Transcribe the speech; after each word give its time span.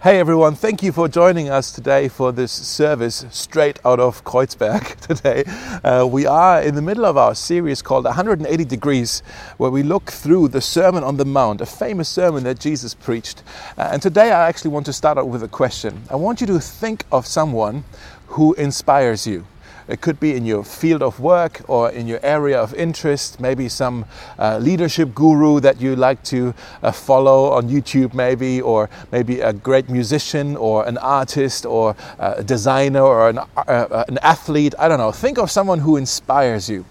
Hey 0.00 0.20
everyone, 0.20 0.54
thank 0.54 0.84
you 0.84 0.92
for 0.92 1.08
joining 1.08 1.50
us 1.50 1.72
today 1.72 2.06
for 2.06 2.30
this 2.30 2.52
service 2.52 3.26
straight 3.30 3.80
out 3.84 3.98
of 3.98 4.22
Kreuzberg 4.22 4.94
today. 5.00 5.42
Uh, 5.82 6.06
we 6.06 6.24
are 6.24 6.62
in 6.62 6.76
the 6.76 6.82
middle 6.82 7.04
of 7.04 7.16
our 7.16 7.34
series 7.34 7.82
called 7.82 8.04
180 8.04 8.64
Degrees, 8.64 9.24
where 9.56 9.72
we 9.72 9.82
look 9.82 10.12
through 10.12 10.50
the 10.50 10.60
Sermon 10.60 11.02
on 11.02 11.16
the 11.16 11.24
Mount, 11.24 11.60
a 11.60 11.66
famous 11.66 12.08
sermon 12.08 12.44
that 12.44 12.60
Jesus 12.60 12.94
preached. 12.94 13.42
Uh, 13.76 13.88
and 13.92 14.00
today 14.00 14.30
I 14.30 14.48
actually 14.48 14.70
want 14.70 14.86
to 14.86 14.92
start 14.92 15.18
out 15.18 15.26
with 15.26 15.42
a 15.42 15.48
question. 15.48 16.00
I 16.08 16.14
want 16.14 16.40
you 16.40 16.46
to 16.46 16.60
think 16.60 17.04
of 17.10 17.26
someone 17.26 17.82
who 18.28 18.54
inspires 18.54 19.26
you. 19.26 19.48
It 19.88 20.02
could 20.02 20.20
be 20.20 20.36
in 20.36 20.44
your 20.44 20.64
field 20.64 21.02
of 21.02 21.18
work 21.18 21.62
or 21.66 21.90
in 21.90 22.06
your 22.06 22.20
area 22.22 22.60
of 22.60 22.74
interest, 22.74 23.40
maybe 23.40 23.68
some 23.70 24.04
uh, 24.38 24.58
leadership 24.58 25.14
guru 25.14 25.60
that 25.60 25.80
you 25.80 25.96
like 25.96 26.22
to 26.24 26.54
uh, 26.82 26.92
follow 26.92 27.52
on 27.52 27.70
YouTube, 27.70 28.12
maybe, 28.12 28.60
or 28.60 28.90
maybe 29.10 29.40
a 29.40 29.52
great 29.52 29.88
musician 29.88 30.56
or 30.56 30.86
an 30.86 30.98
artist 30.98 31.64
or 31.64 31.96
a 32.18 32.44
designer 32.44 33.00
or 33.00 33.30
an, 33.30 33.38
uh, 33.38 33.46
uh, 33.56 34.04
an 34.08 34.18
athlete. 34.18 34.74
I 34.78 34.88
don't 34.88 34.98
know. 34.98 35.12
Think 35.12 35.38
of 35.38 35.50
someone 35.50 35.78
who 35.78 35.96
inspires 35.96 36.68
you. 36.68 36.84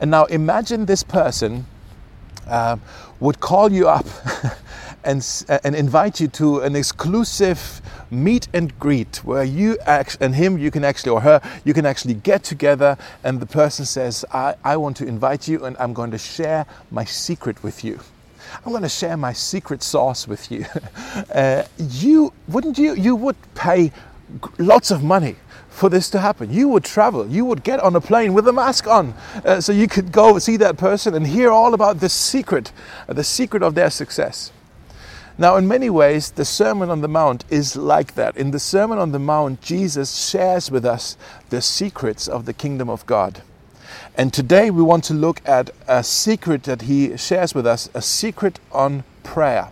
And 0.00 0.10
now 0.10 0.26
imagine 0.26 0.84
this 0.84 1.02
person 1.02 1.64
uh, 2.46 2.76
would 3.20 3.40
call 3.40 3.72
you 3.72 3.88
up 3.88 4.06
and, 5.04 5.44
and 5.64 5.74
invite 5.74 6.20
you 6.20 6.28
to 6.28 6.60
an 6.60 6.76
exclusive 6.76 7.80
meet 8.10 8.48
and 8.52 8.78
greet 8.78 9.24
where 9.24 9.44
you 9.44 9.78
and 9.86 10.34
him 10.34 10.58
you 10.58 10.70
can 10.70 10.84
actually 10.84 11.10
or 11.10 11.20
her 11.20 11.40
you 11.64 11.74
can 11.74 11.86
actually 11.86 12.14
get 12.14 12.42
together 12.42 12.96
and 13.22 13.40
the 13.40 13.46
person 13.46 13.84
says 13.84 14.24
I, 14.32 14.54
I 14.64 14.76
want 14.76 14.96
to 14.98 15.06
invite 15.06 15.48
you 15.48 15.64
and 15.64 15.76
I'm 15.78 15.94
going 15.94 16.10
to 16.10 16.18
share 16.18 16.66
my 16.90 17.04
secret 17.04 17.62
with 17.62 17.84
you 17.84 18.00
I'm 18.64 18.70
going 18.70 18.82
to 18.82 18.88
share 18.88 19.16
my 19.16 19.32
secret 19.32 19.82
sauce 19.82 20.28
with 20.28 20.50
you 20.50 20.64
uh, 21.34 21.64
you 21.78 22.32
wouldn't 22.48 22.78
you 22.78 22.94
you 22.94 23.16
would 23.16 23.36
pay 23.54 23.92
lots 24.58 24.90
of 24.90 25.02
money 25.02 25.36
for 25.74 25.88
this 25.88 26.08
to 26.10 26.20
happen. 26.20 26.52
You 26.52 26.68
would 26.68 26.84
travel, 26.84 27.26
you 27.26 27.44
would 27.44 27.64
get 27.64 27.80
on 27.80 27.96
a 27.96 28.00
plane 28.00 28.32
with 28.32 28.46
a 28.46 28.52
mask 28.52 28.86
on, 28.86 29.12
uh, 29.44 29.60
so 29.60 29.72
you 29.72 29.88
could 29.88 30.12
go 30.12 30.38
see 30.38 30.56
that 30.58 30.76
person 30.76 31.14
and 31.14 31.26
hear 31.26 31.50
all 31.50 31.74
about 31.74 31.98
the 31.98 32.08
secret, 32.08 32.70
uh, 33.08 33.12
the 33.12 33.24
secret 33.24 33.62
of 33.62 33.74
their 33.74 33.90
success. 33.90 34.52
Now, 35.36 35.56
in 35.56 35.66
many 35.66 35.90
ways, 35.90 36.30
the 36.30 36.44
Sermon 36.44 36.90
on 36.90 37.00
the 37.00 37.08
Mount 37.08 37.44
is 37.50 37.74
like 37.74 38.14
that. 38.14 38.36
In 38.36 38.52
the 38.52 38.60
Sermon 38.60 38.98
on 38.98 39.10
the 39.10 39.18
Mount, 39.18 39.60
Jesus 39.60 40.28
shares 40.28 40.70
with 40.70 40.84
us 40.84 41.16
the 41.50 41.60
secrets 41.60 42.28
of 42.28 42.44
the 42.44 42.52
kingdom 42.52 42.88
of 42.88 43.04
God. 43.06 43.42
And 44.16 44.32
today 44.32 44.70
we 44.70 44.80
want 44.80 45.02
to 45.04 45.14
look 45.14 45.40
at 45.44 45.70
a 45.88 46.04
secret 46.04 46.62
that 46.64 46.82
he 46.82 47.16
shares 47.16 47.52
with 47.52 47.66
us, 47.66 47.90
a 47.94 48.00
secret 48.00 48.60
on 48.70 49.02
prayer. 49.24 49.70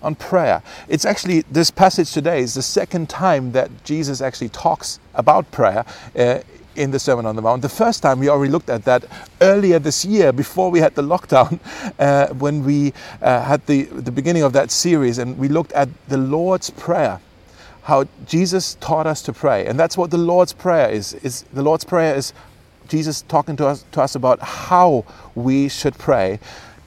On 0.00 0.14
prayer. 0.14 0.62
It's 0.88 1.04
actually, 1.04 1.42
this 1.42 1.70
passage 1.70 2.12
today 2.12 2.40
is 2.40 2.54
the 2.54 2.62
second 2.62 3.10
time 3.10 3.52
that 3.52 3.84
Jesus 3.84 4.22
actually 4.22 4.48
talks 4.48 4.98
about 5.14 5.50
prayer 5.50 5.84
uh, 6.18 6.38
in 6.76 6.90
the 6.90 6.98
Sermon 6.98 7.26
on 7.26 7.36
the 7.36 7.42
Mount. 7.42 7.62
The 7.62 7.68
first 7.68 8.02
time 8.02 8.18
we 8.18 8.28
already 8.28 8.52
looked 8.52 8.70
at 8.70 8.84
that 8.84 9.04
earlier 9.40 9.78
this 9.78 10.04
year, 10.04 10.32
before 10.32 10.70
we 10.70 10.80
had 10.80 10.94
the 10.94 11.02
lockdown, 11.02 11.58
uh, 11.98 12.28
when 12.34 12.64
we 12.64 12.92
uh, 13.22 13.42
had 13.42 13.66
the, 13.66 13.84
the 13.84 14.12
beginning 14.12 14.42
of 14.42 14.52
that 14.52 14.70
series, 14.70 15.18
and 15.18 15.38
we 15.38 15.48
looked 15.48 15.72
at 15.72 15.88
the 16.08 16.16
Lord's 16.16 16.70
Prayer. 16.70 17.20
How 17.82 18.06
Jesus 18.26 18.74
taught 18.80 19.06
us 19.06 19.22
to 19.22 19.32
pray, 19.32 19.66
and 19.66 19.78
that's 19.78 19.96
what 19.96 20.10
the 20.10 20.18
Lord's 20.18 20.52
Prayer 20.52 20.90
is. 20.90 21.14
Is 21.14 21.42
the 21.52 21.62
Lord's 21.62 21.84
Prayer 21.84 22.14
is 22.14 22.32
Jesus 22.88 23.22
talking 23.22 23.56
to 23.56 23.66
us 23.66 23.84
to 23.92 24.02
us 24.02 24.14
about 24.14 24.40
how 24.40 25.04
we 25.34 25.68
should 25.68 25.96
pray. 25.98 26.40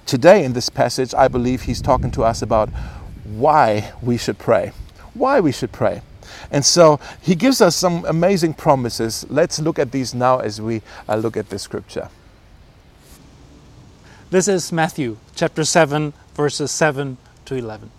Today 0.05 0.43
in 0.43 0.53
this 0.53 0.69
passage, 0.69 1.13
I 1.13 1.27
believe 1.27 1.63
he's 1.63 1.81
talking 1.81 2.11
to 2.11 2.23
us 2.23 2.41
about 2.41 2.69
why 3.23 3.93
we 4.01 4.17
should 4.17 4.39
pray. 4.39 4.71
Why 5.13 5.39
we 5.39 5.51
should 5.51 5.71
pray. 5.71 6.01
And 6.51 6.65
so 6.65 6.99
he 7.21 7.35
gives 7.35 7.61
us 7.61 7.75
some 7.75 8.05
amazing 8.05 8.53
promises. 8.53 9.25
Let's 9.29 9.59
look 9.59 9.79
at 9.79 9.91
these 9.91 10.13
now 10.13 10.39
as 10.39 10.61
we 10.61 10.81
uh, 11.07 11.15
look 11.15 11.37
at 11.37 11.49
the 11.49 11.59
scripture. 11.59 12.09
This 14.29 14.47
is 14.47 14.71
Matthew 14.71 15.17
chapter 15.35 15.63
7, 15.63 16.13
verses 16.35 16.71
7 16.71 17.17
to 17.45 17.55
11. 17.55 17.89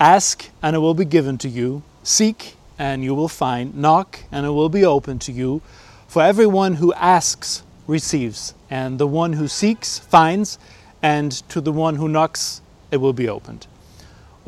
Ask, 0.00 0.50
and 0.62 0.74
it 0.74 0.80
will 0.80 0.94
be 0.94 1.04
given 1.04 1.38
to 1.38 1.48
you. 1.48 1.82
Seek, 2.02 2.56
and 2.78 3.04
you 3.04 3.14
will 3.14 3.28
find. 3.28 3.76
Knock, 3.76 4.20
and 4.32 4.46
it 4.46 4.50
will 4.50 4.68
be 4.68 4.84
opened 4.84 5.20
to 5.22 5.32
you. 5.32 5.62
For 6.06 6.22
everyone 6.22 6.74
who 6.74 6.92
asks 6.94 7.62
receives, 7.86 8.54
and 8.70 8.98
the 8.98 9.06
one 9.06 9.34
who 9.34 9.48
seeks 9.48 9.98
finds, 9.98 10.58
and 11.02 11.32
to 11.48 11.60
the 11.60 11.72
one 11.72 11.96
who 11.96 12.08
knocks 12.08 12.60
it 12.90 12.98
will 12.98 13.12
be 13.12 13.28
opened. 13.28 13.66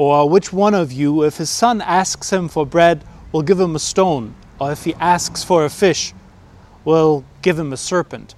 Or 0.01 0.27
which 0.31 0.51
one 0.51 0.73
of 0.73 0.91
you, 0.91 1.25
if 1.25 1.37
his 1.37 1.51
son 1.51 1.83
asks 1.83 2.33
him 2.33 2.49
for 2.49 2.65
bread, 2.65 3.05
will 3.33 3.43
give 3.43 3.61
him 3.61 3.77
a 3.77 3.79
stone? 3.79 4.35
Or 4.59 4.73
if 4.73 4.85
he 4.85 4.95
asks 4.95 5.45
for 5.45 5.67
a 5.67 5.69
fish, 5.69 6.15
will 6.87 7.23
give 7.43 7.59
him 7.59 7.71
a 7.71 7.77
serpent? 7.77 8.35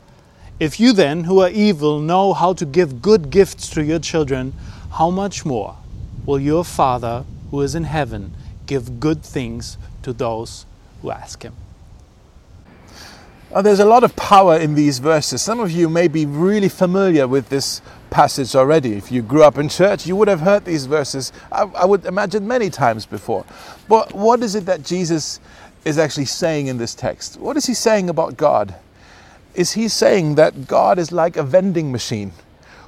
If 0.58 0.80
you 0.80 0.92
then, 0.92 1.22
who 1.22 1.40
are 1.40 1.50
evil, 1.50 2.00
know 2.00 2.32
how 2.32 2.52
to 2.54 2.64
give 2.64 3.00
good 3.00 3.30
gifts 3.30 3.70
to 3.74 3.84
your 3.84 4.00
children, 4.00 4.54
how 4.94 5.10
much 5.10 5.44
more 5.44 5.76
will 6.26 6.40
your 6.40 6.64
Father 6.64 7.24
who 7.52 7.60
is 7.60 7.76
in 7.76 7.84
heaven 7.84 8.34
give 8.66 8.98
good 8.98 9.22
things 9.22 9.78
to 10.02 10.12
those 10.12 10.66
who 11.00 11.12
ask 11.12 11.44
him? 11.44 11.54
Oh, 13.52 13.62
there's 13.62 13.78
a 13.78 13.84
lot 13.84 14.02
of 14.02 14.16
power 14.16 14.56
in 14.56 14.74
these 14.74 14.98
verses. 14.98 15.42
Some 15.42 15.60
of 15.60 15.70
you 15.70 15.88
may 15.88 16.08
be 16.08 16.26
really 16.26 16.68
familiar 16.68 17.28
with 17.28 17.50
this 17.50 17.80
passage 18.12 18.54
already. 18.54 18.92
If 18.92 19.10
you 19.10 19.22
grew 19.22 19.42
up 19.42 19.58
in 19.58 19.68
church, 19.68 20.06
you 20.06 20.14
would 20.16 20.28
have 20.28 20.40
heard 20.40 20.64
these 20.64 20.86
verses, 20.86 21.32
I, 21.50 21.62
I 21.62 21.84
would 21.86 22.04
imagine, 22.04 22.46
many 22.46 22.68
times 22.68 23.06
before. 23.06 23.44
But 23.88 24.12
what 24.14 24.42
is 24.42 24.54
it 24.54 24.66
that 24.66 24.84
Jesus 24.84 25.40
is 25.84 25.98
actually 25.98 26.26
saying 26.26 26.66
in 26.66 26.76
this 26.76 26.94
text? 26.94 27.40
What 27.40 27.56
is 27.56 27.66
he 27.66 27.74
saying 27.74 28.10
about 28.10 28.36
God? 28.36 28.74
Is 29.54 29.72
he 29.72 29.88
saying 29.88 30.36
that 30.36 30.68
God 30.68 30.98
is 30.98 31.10
like 31.10 31.36
a 31.36 31.42
vending 31.42 31.90
machine? 31.90 32.32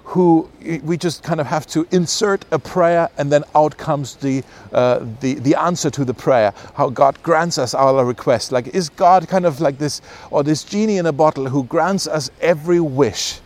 who 0.04 0.48
we 0.82 0.98
just 0.98 1.22
kind 1.22 1.40
of 1.40 1.46
have 1.46 1.66
to 1.66 1.86
insert 1.90 2.44
a 2.52 2.58
prayer 2.58 3.08
and 3.16 3.32
then 3.32 3.42
out 3.54 3.76
comes 3.78 4.16
the, 4.16 4.44
uh, 4.72 5.00
the, 5.20 5.34
the 5.36 5.54
answer 5.54 5.88
to 5.88 6.04
the 6.04 6.12
prayer, 6.12 6.52
how 6.74 6.90
God 6.90 7.20
grants 7.22 7.56
us 7.56 7.72
our 7.72 8.04
request. 8.04 8.52
Like, 8.52 8.68
is 8.68 8.90
God 8.90 9.26
kind 9.28 9.46
of 9.46 9.62
like 9.62 9.78
this, 9.78 10.02
or 10.30 10.44
this 10.44 10.62
genie 10.62 10.98
in 10.98 11.06
a 11.06 11.12
bottle 11.12 11.48
who 11.48 11.64
grants 11.64 12.06
us 12.06 12.30
every 12.42 12.80
wish? 12.80 13.40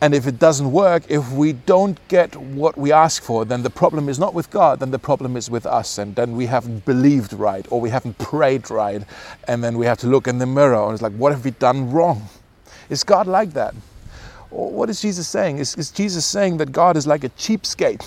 And 0.00 0.14
if 0.14 0.26
it 0.26 0.38
doesn't 0.38 0.70
work, 0.70 1.04
if 1.08 1.32
we 1.32 1.54
don't 1.54 1.98
get 2.08 2.36
what 2.36 2.76
we 2.76 2.92
ask 2.92 3.22
for, 3.22 3.46
then 3.46 3.62
the 3.62 3.70
problem 3.70 4.10
is 4.10 4.18
not 4.18 4.34
with 4.34 4.50
God, 4.50 4.80
then 4.80 4.90
the 4.90 4.98
problem 4.98 5.36
is 5.36 5.48
with 5.48 5.64
us. 5.64 5.96
And 5.96 6.14
then 6.14 6.36
we 6.36 6.46
haven't 6.46 6.84
believed 6.84 7.32
right 7.32 7.66
or 7.70 7.80
we 7.80 7.88
haven't 7.88 8.18
prayed 8.18 8.70
right. 8.70 9.02
And 9.48 9.64
then 9.64 9.78
we 9.78 9.86
have 9.86 9.98
to 9.98 10.06
look 10.06 10.28
in 10.28 10.38
the 10.38 10.46
mirror 10.46 10.84
and 10.84 10.92
it's 10.92 11.02
like, 11.02 11.14
what 11.14 11.32
have 11.32 11.44
we 11.44 11.52
done 11.52 11.90
wrong? 11.90 12.28
Is 12.90 13.04
God 13.04 13.26
like 13.26 13.54
that? 13.54 13.74
What 14.50 14.88
is 14.88 15.00
Jesus 15.00 15.26
saying? 15.26 15.58
Is, 15.58 15.74
is, 15.76 15.90
Jesus 15.90 16.24
saying 16.24 16.58
that 16.58 16.70
God 16.70 16.96
is 16.96 17.06
like 17.06 17.24
a 17.24 17.28
cheapskate 17.30 18.04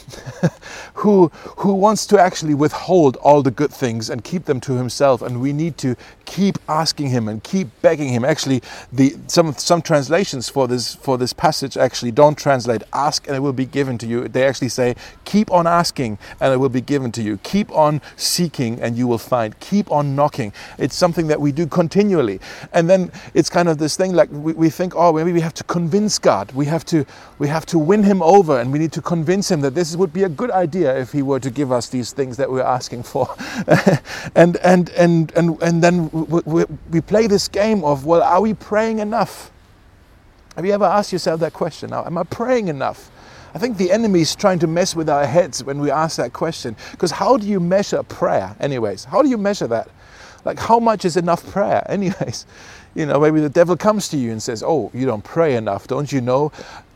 who, 0.93 1.27
who 1.57 1.73
wants 1.73 2.05
to 2.07 2.19
actually 2.19 2.53
withhold 2.53 3.17
all 3.17 3.41
the 3.41 3.51
good 3.51 3.71
things 3.71 4.09
and 4.09 4.23
keep 4.23 4.45
them 4.45 4.61
to 4.61 4.73
himself? 4.73 5.21
And 5.21 5.41
we 5.41 5.51
need 5.51 5.77
to 5.79 5.95
keep 6.25 6.57
asking 6.69 7.09
him 7.09 7.27
and 7.27 7.43
keep 7.43 7.67
begging 7.81 8.09
him. 8.09 8.23
Actually, 8.23 8.61
the, 8.91 9.15
some, 9.27 9.53
some 9.53 9.81
translations 9.81 10.47
for 10.47 10.67
this, 10.67 10.95
for 10.95 11.17
this 11.17 11.33
passage 11.33 11.75
actually 11.75 12.11
don't 12.11 12.37
translate 12.37 12.83
ask 12.93 13.27
and 13.27 13.35
it 13.35 13.39
will 13.39 13.53
be 13.53 13.65
given 13.65 13.97
to 13.97 14.07
you. 14.07 14.27
They 14.27 14.45
actually 14.45 14.69
say 14.69 14.95
keep 15.25 15.51
on 15.51 15.67
asking 15.67 16.19
and 16.39 16.53
it 16.53 16.57
will 16.57 16.69
be 16.69 16.81
given 16.81 17.11
to 17.13 17.21
you. 17.21 17.37
Keep 17.43 17.71
on 17.71 18.01
seeking 18.15 18.79
and 18.81 18.95
you 18.95 19.07
will 19.07 19.17
find. 19.17 19.59
Keep 19.59 19.91
on 19.91 20.15
knocking. 20.15 20.53
It's 20.77 20.95
something 20.95 21.27
that 21.27 21.41
we 21.41 21.51
do 21.51 21.67
continually. 21.67 22.39
And 22.73 22.89
then 22.89 23.11
it's 23.33 23.49
kind 23.49 23.67
of 23.67 23.77
this 23.77 23.97
thing 23.97 24.13
like 24.13 24.29
we, 24.31 24.53
we 24.53 24.69
think, 24.69 24.93
oh, 24.95 25.11
maybe 25.11 25.33
we 25.33 25.41
have 25.41 25.53
to 25.55 25.63
convince 25.65 26.17
God 26.17 26.28
God. 26.29 26.51
We 26.51 26.67
have 26.67 26.85
to 26.85 27.05
we 27.39 27.47
have 27.47 27.65
to 27.73 27.79
win 27.79 28.03
him 28.03 28.21
over 28.21 28.59
and 28.59 28.71
we 28.71 28.77
need 28.77 28.91
to 28.91 29.01
convince 29.01 29.49
him 29.49 29.61
that 29.61 29.73
this 29.73 29.95
would 29.95 30.13
be 30.13 30.23
a 30.25 30.29
good 30.29 30.51
idea 30.51 30.95
if 30.95 31.11
he 31.11 31.23
were 31.23 31.39
to 31.39 31.49
give 31.49 31.71
us 31.71 31.89
these 31.89 32.13
things 32.13 32.37
that 32.37 32.51
we're 32.51 32.69
asking 32.77 33.01
for. 33.01 33.25
and 34.35 34.57
and 34.57 34.91
and 34.91 35.31
and 35.35 35.59
and 35.63 35.81
then 35.81 36.11
we, 36.11 36.41
we, 36.45 36.65
we 36.91 37.01
play 37.01 37.25
this 37.25 37.47
game 37.47 37.83
of 37.83 38.05
well, 38.05 38.21
are 38.21 38.41
we 38.41 38.53
praying 38.53 38.99
enough? 38.99 39.49
Have 40.55 40.67
you 40.67 40.73
ever 40.73 40.85
asked 40.85 41.11
yourself 41.11 41.39
that 41.39 41.53
question? 41.53 41.89
Now, 41.89 42.05
am 42.05 42.15
I 42.15 42.23
praying 42.23 42.67
enough? 42.67 43.09
I 43.55 43.57
think 43.57 43.77
the 43.77 43.91
enemy 43.91 44.21
is 44.21 44.35
trying 44.35 44.59
to 44.59 44.67
mess 44.67 44.95
with 44.95 45.09
our 45.09 45.25
heads 45.25 45.63
when 45.63 45.79
we 45.79 45.89
ask 45.89 46.17
that 46.17 46.33
question. 46.33 46.75
Because 46.91 47.09
how 47.11 47.37
do 47.37 47.47
you 47.47 47.59
measure 47.59 48.03
prayer, 48.03 48.55
anyways? 48.59 49.05
How 49.05 49.23
do 49.23 49.29
you 49.29 49.37
measure 49.39 49.67
that? 49.67 49.89
Like, 50.45 50.59
how 50.59 50.79
much 50.79 51.05
is 51.05 51.17
enough 51.17 51.43
prayer, 51.51 51.83
anyways? 51.89 52.45
You 52.99 53.05
know, 53.05 53.21
maybe 53.21 53.39
the 53.39 53.49
devil 53.49 53.77
comes 53.77 54.09
to 54.09 54.17
you 54.17 54.33
and 54.33 54.43
says, 54.43 54.61
Oh, 54.61 54.91
you 54.93 55.05
don't 55.05 55.23
pray 55.23 55.55
enough. 55.55 55.87
Don't 55.87 56.11
you 56.11 56.19
know 56.19 56.51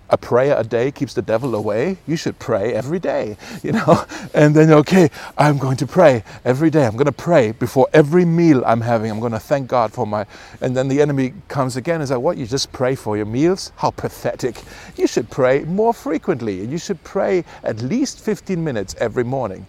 a 0.10 0.18
prayer 0.18 0.60
a 0.60 0.64
day 0.66 0.92
keeps 0.92 1.14
the 1.14 1.22
devil 1.22 1.56
away? 1.56 1.98
You 2.06 2.18
should 2.18 2.40
pray 2.40 2.74
every 2.74 3.00
day, 3.00 3.38
you 3.64 3.72
know? 3.72 4.04
And 4.34 4.54
then, 4.54 4.70
okay, 4.72 5.10
I'm 5.38 5.58
going 5.58 5.78
to 5.78 5.88
pray 5.88 6.26
every 6.44 6.70
day. 6.70 6.86
I'm 6.86 6.98
going 6.98 7.06
to 7.06 7.14
pray 7.14 7.54
before 7.54 7.88
every 7.94 8.26
meal 8.26 8.64
I'm 8.66 8.82
having. 8.82 9.12
I'm 9.12 9.22
going 9.22 9.32
to 9.32 9.40
thank 9.40 9.70
God 9.70 9.94
for 9.94 10.06
my. 10.06 10.26
And 10.60 10.76
then 10.76 10.90
the 10.90 11.02
enemy 11.02 11.34
comes 11.48 11.78
again 11.78 12.02
and 12.02 12.10
says, 12.10 12.18
What? 12.18 12.38
You 12.38 12.48
just 12.48 12.74
pray 12.74 12.96
for 12.96 13.16
your 13.16 13.26
meals? 13.26 13.72
How 13.78 13.92
pathetic. 13.92 14.62
You 14.98 15.08
should 15.08 15.30
pray 15.30 15.64
more 15.64 15.94
frequently. 15.94 16.60
And 16.64 16.72
You 16.72 16.80
should 16.80 17.02
pray 17.06 17.46
at 17.64 17.82
least 17.82 18.20
15 18.20 18.62
minutes 18.62 18.94
every 19.00 19.24
morning. 19.24 19.66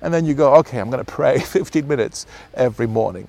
And 0.00 0.14
then 0.14 0.26
you 0.26 0.34
go, 0.34 0.54
okay, 0.56 0.80
I'm 0.80 0.90
going 0.90 1.04
to 1.04 1.12
pray 1.12 1.38
15 1.40 1.86
minutes 1.86 2.26
every 2.54 2.86
morning. 2.86 3.28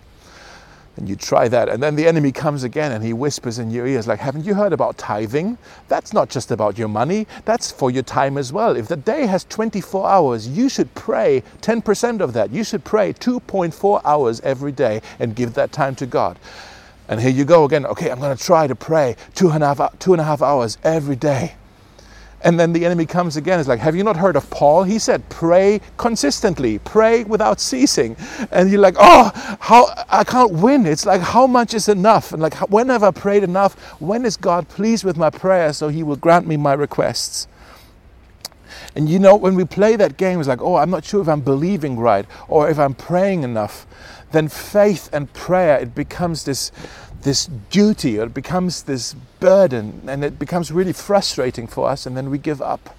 And 0.97 1.09
you 1.09 1.15
try 1.15 1.47
that. 1.49 1.67
And 1.67 1.83
then 1.83 1.95
the 1.95 2.07
enemy 2.07 2.31
comes 2.31 2.63
again 2.63 2.91
and 2.91 3.03
he 3.03 3.11
whispers 3.11 3.59
in 3.59 3.69
your 3.69 3.85
ears, 3.85 4.07
like, 4.07 4.19
haven't 4.19 4.45
you 4.45 4.53
heard 4.53 4.71
about 4.71 4.97
tithing? 4.97 5.57
That's 5.89 6.13
not 6.13 6.29
just 6.29 6.51
about 6.51 6.77
your 6.77 6.87
money, 6.87 7.27
that's 7.43 7.71
for 7.71 7.91
your 7.91 8.03
time 8.03 8.37
as 8.37 8.53
well. 8.53 8.77
If 8.77 8.87
the 8.87 8.95
day 8.95 9.25
has 9.25 9.43
24 9.45 10.07
hours, 10.07 10.47
you 10.47 10.69
should 10.69 10.93
pray 10.95 11.43
10% 11.61 12.21
of 12.21 12.33
that. 12.33 12.51
You 12.51 12.63
should 12.63 12.85
pray 12.85 13.11
2.4 13.13 14.01
hours 14.05 14.39
every 14.41 14.71
day 14.71 15.01
and 15.19 15.35
give 15.35 15.53
that 15.55 15.71
time 15.71 15.95
to 15.95 16.05
God. 16.05 16.39
And 17.07 17.19
here 17.19 17.29
you 17.29 17.45
go 17.45 17.65
again. 17.65 17.85
Okay, 17.85 18.09
I'm 18.09 18.19
going 18.19 18.35
to 18.35 18.43
try 18.43 18.65
to 18.65 18.75
pray 18.75 19.15
two 19.35 19.49
and 19.49 19.63
a 19.63 19.73
half, 19.73 19.99
two 19.99 20.13
and 20.13 20.21
a 20.21 20.25
half 20.25 20.41
hours 20.41 20.77
every 20.83 21.15
day. 21.15 21.55
And 22.43 22.59
then 22.59 22.73
the 22.73 22.85
enemy 22.85 23.05
comes 23.05 23.37
again. 23.37 23.59
It's 23.59 23.67
like, 23.67 23.79
have 23.79 23.95
you 23.95 24.03
not 24.03 24.15
heard 24.17 24.35
of 24.35 24.47
Paul? 24.51 24.83
He 24.83 24.99
said, 24.99 25.27
pray 25.29 25.81
consistently, 25.97 26.79
pray 26.79 27.23
without 27.23 27.59
ceasing. 27.59 28.15
And 28.51 28.69
you're 28.69 28.81
like, 28.81 28.95
oh, 28.99 29.31
how 29.59 29.87
I 30.09 30.23
can't 30.23 30.51
win. 30.53 30.85
It's 30.85 31.05
like, 31.05 31.21
how 31.21 31.47
much 31.47 31.73
is 31.73 31.89
enough? 31.89 32.33
And 32.33 32.41
like, 32.41 32.53
when 32.69 32.89
have 32.89 33.03
I 33.03 33.11
prayed 33.11 33.43
enough? 33.43 33.73
When 33.99 34.25
is 34.25 34.37
God 34.37 34.67
pleased 34.69 35.03
with 35.03 35.17
my 35.17 35.29
prayer 35.31 35.73
so 35.73 35.87
he 35.87 36.03
will 36.03 36.17
grant 36.17 36.45
me 36.45 36.55
my 36.57 36.73
requests? 36.73 37.47
And 38.95 39.09
you 39.09 39.19
know, 39.19 39.35
when 39.35 39.55
we 39.55 39.65
play 39.65 39.95
that 39.95 40.17
game, 40.17 40.39
it's 40.39 40.47
like, 40.47 40.61
oh, 40.61 40.75
I'm 40.75 40.89
not 40.89 41.03
sure 41.03 41.21
if 41.21 41.27
I'm 41.27 41.41
believing 41.41 41.97
right 41.97 42.25
or 42.47 42.69
if 42.69 42.79
I'm 42.79 42.93
praying 42.93 43.43
enough. 43.43 43.85
Then 44.31 44.47
faith 44.47 45.09
and 45.13 45.31
prayer, 45.33 45.77
it 45.79 45.95
becomes 45.95 46.45
this 46.45 46.71
this 47.25 47.47
duty 47.71 48.19
or 48.19 48.25
it 48.25 48.35
becomes 48.35 48.83
this 48.83 49.15
burden 49.39 49.99
and 50.07 50.23
it 50.23 50.37
becomes 50.37 50.71
really 50.71 50.93
frustrating 50.93 51.65
for 51.65 51.89
us 51.89 52.05
and 52.05 52.15
then 52.15 52.29
we 52.29 52.37
give 52.37 52.61
up. 52.61 52.95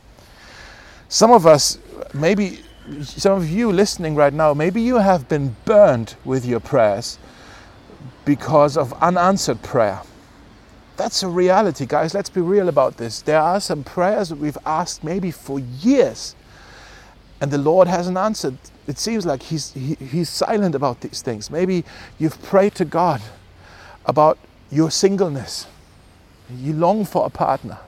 Some 1.08 1.30
of 1.30 1.46
us, 1.46 1.78
maybe 2.12 2.58
some 3.02 3.34
of 3.34 3.48
you 3.48 3.70
listening 3.70 4.16
right 4.16 4.32
now, 4.32 4.52
maybe 4.52 4.82
you 4.82 4.96
have 4.96 5.28
been 5.28 5.54
burned 5.64 6.16
with 6.24 6.44
your 6.44 6.58
prayers 6.58 7.18
because 8.24 8.76
of 8.76 8.92
unanswered 9.00 9.62
prayer. 9.62 10.02
That's 10.96 11.22
a 11.22 11.28
reality, 11.28 11.86
guys. 11.86 12.12
Let's 12.12 12.30
be 12.30 12.40
real 12.40 12.68
about 12.68 12.96
this. 12.96 13.22
There 13.22 13.40
are 13.40 13.60
some 13.60 13.84
prayers 13.84 14.30
that 14.30 14.38
we've 14.38 14.58
asked 14.66 15.04
maybe 15.04 15.30
for 15.30 15.60
years 15.60 16.34
and 17.40 17.52
the 17.52 17.58
Lord 17.58 17.86
hasn't 17.86 18.16
answered. 18.16 18.58
It 18.88 18.98
seems 18.98 19.24
like 19.24 19.44
he's, 19.44 19.72
he, 19.72 19.94
he's 19.94 20.28
silent 20.28 20.74
about 20.74 21.00
these 21.02 21.22
things. 21.22 21.48
Maybe 21.48 21.84
you've 22.18 22.42
prayed 22.42 22.74
to 22.74 22.84
God 22.84 23.22
about 24.06 24.38
your 24.70 24.90
singleness. 24.90 25.66
You 26.50 26.72
long 26.72 27.04
for 27.04 27.26
a 27.26 27.30
partner. 27.30 27.78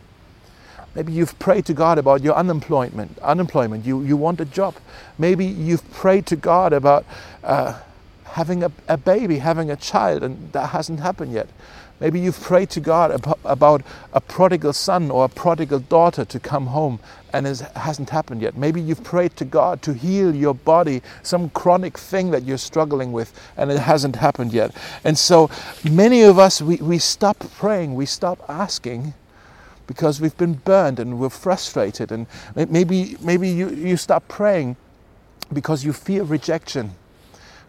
Maybe 0.94 1.12
you've 1.12 1.38
prayed 1.38 1.64
to 1.66 1.74
God 1.74 1.98
about 1.98 2.22
your 2.22 2.34
unemployment. 2.34 3.18
Unemployment. 3.20 3.86
You, 3.86 4.02
you 4.02 4.16
want 4.16 4.40
a 4.40 4.44
job. 4.44 4.74
Maybe 5.16 5.46
you've 5.46 5.88
prayed 5.92 6.26
to 6.26 6.36
God 6.36 6.72
about 6.72 7.06
uh, 7.44 7.78
having 8.24 8.64
a, 8.64 8.72
a 8.88 8.96
baby, 8.96 9.38
having 9.38 9.70
a 9.70 9.76
child, 9.76 10.22
and 10.22 10.52
that 10.52 10.70
hasn't 10.70 11.00
happened 11.00 11.32
yet. 11.32 11.48
Maybe 12.00 12.20
you've 12.20 12.40
prayed 12.40 12.70
to 12.70 12.80
God 12.80 13.20
about 13.44 13.82
a 14.12 14.20
prodigal 14.20 14.72
son 14.72 15.10
or 15.10 15.24
a 15.24 15.28
prodigal 15.28 15.80
daughter 15.80 16.24
to 16.24 16.40
come 16.40 16.66
home 16.66 17.00
and 17.32 17.46
it 17.46 17.60
hasn't 17.76 18.10
happened 18.10 18.40
yet. 18.42 18.56
Maybe 18.56 18.80
you've 18.80 19.04
prayed 19.04 19.36
to 19.36 19.44
God 19.44 19.82
to 19.82 19.92
heal 19.92 20.34
your 20.34 20.54
body, 20.54 21.02
some 21.22 21.50
chronic 21.50 21.98
thing 21.98 22.30
that 22.30 22.44
you're 22.44 22.58
struggling 22.58 23.12
with, 23.12 23.38
and 23.56 23.70
it 23.70 23.78
hasn't 23.78 24.16
happened 24.16 24.52
yet. 24.52 24.74
And 25.04 25.18
so 25.18 25.50
many 25.84 26.22
of 26.22 26.38
us, 26.38 26.62
we, 26.62 26.76
we 26.76 26.98
stop 26.98 27.38
praying, 27.58 27.94
we 27.94 28.06
stop 28.06 28.44
asking 28.48 29.14
because 29.86 30.20
we've 30.20 30.36
been 30.36 30.54
burned 30.54 31.00
and 31.00 31.18
we're 31.18 31.30
frustrated. 31.30 32.12
And 32.12 32.26
maybe, 32.54 33.16
maybe 33.20 33.48
you, 33.48 33.70
you 33.70 33.96
stop 33.96 34.28
praying 34.28 34.76
because 35.52 35.84
you 35.84 35.92
fear 35.92 36.22
rejection, 36.22 36.92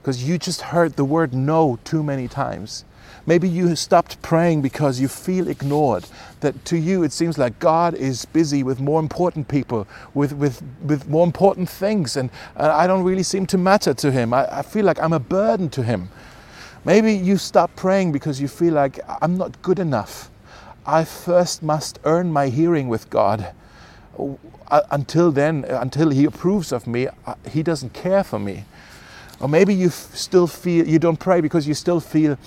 because 0.02 0.24
you 0.24 0.38
just 0.38 0.62
heard 0.62 0.94
the 0.94 1.06
word 1.06 1.34
no 1.34 1.80
too 1.84 2.04
many 2.04 2.28
times. 2.28 2.86
Maybe 3.26 3.48
you 3.48 3.76
stopped 3.76 4.22
praying 4.22 4.62
because 4.62 5.00
you 5.00 5.08
feel 5.08 5.48
ignored. 5.48 6.06
That 6.40 6.66
to 6.66 6.78
you 6.78 7.04
it 7.04 7.12
seems 7.12 7.38
like 7.38 7.60
God 7.60 7.94
is 7.94 8.26
busy 8.26 8.64
with 8.64 8.80
more 8.80 9.00
important 9.00 9.48
people, 9.48 9.88
with, 10.14 10.34
with, 10.34 10.64
with 10.84 11.08
more 11.08 11.26
important 11.26 11.70
things, 11.70 12.18
and 12.18 12.30
I 12.56 12.88
don't 12.88 13.04
really 13.04 13.24
seem 13.24 13.46
to 13.48 13.58
matter 13.58 13.94
to 13.94 14.12
Him. 14.12 14.34
I, 14.34 14.60
I 14.60 14.62
feel 14.62 14.86
like 14.86 15.00
I'm 15.00 15.14
a 15.14 15.20
burden 15.20 15.70
to 15.72 15.84
Him. 15.84 16.10
Maybe 16.86 17.14
you 17.14 17.38
stop 17.38 17.76
praying 17.76 18.14
because 18.14 18.40
you 18.40 18.48
feel 18.48 18.74
like 18.74 19.00
I'm 19.22 19.38
not 19.38 19.62
good 19.62 19.80
enough. 19.80 20.32
I 20.86 21.04
first 21.04 21.62
must 21.62 22.00
earn 22.06 22.32
my 22.32 22.48
hearing 22.48 22.88
with 22.88 23.10
God. 23.10 23.54
Uh, 24.18 24.82
until 24.92 25.32
then, 25.32 25.66
until 25.66 26.10
He 26.10 26.26
approves 26.26 26.72
of 26.72 26.88
me, 26.88 27.08
uh, 27.28 27.36
He 27.50 27.64
doesn't 27.64 27.94
care 27.94 28.24
for 28.24 28.40
me. 28.40 28.66
Or 29.40 29.48
maybe 29.48 29.74
you 29.74 29.90
still 29.90 30.48
feel, 30.48 30.88
you 30.88 31.00
don't 31.00 31.20
pray 31.20 31.42
because 31.42 31.68
you 31.68 31.74
still 31.74 32.00
feel 32.00 32.38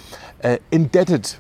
uh, 0.44 0.59
indebted 0.71 1.35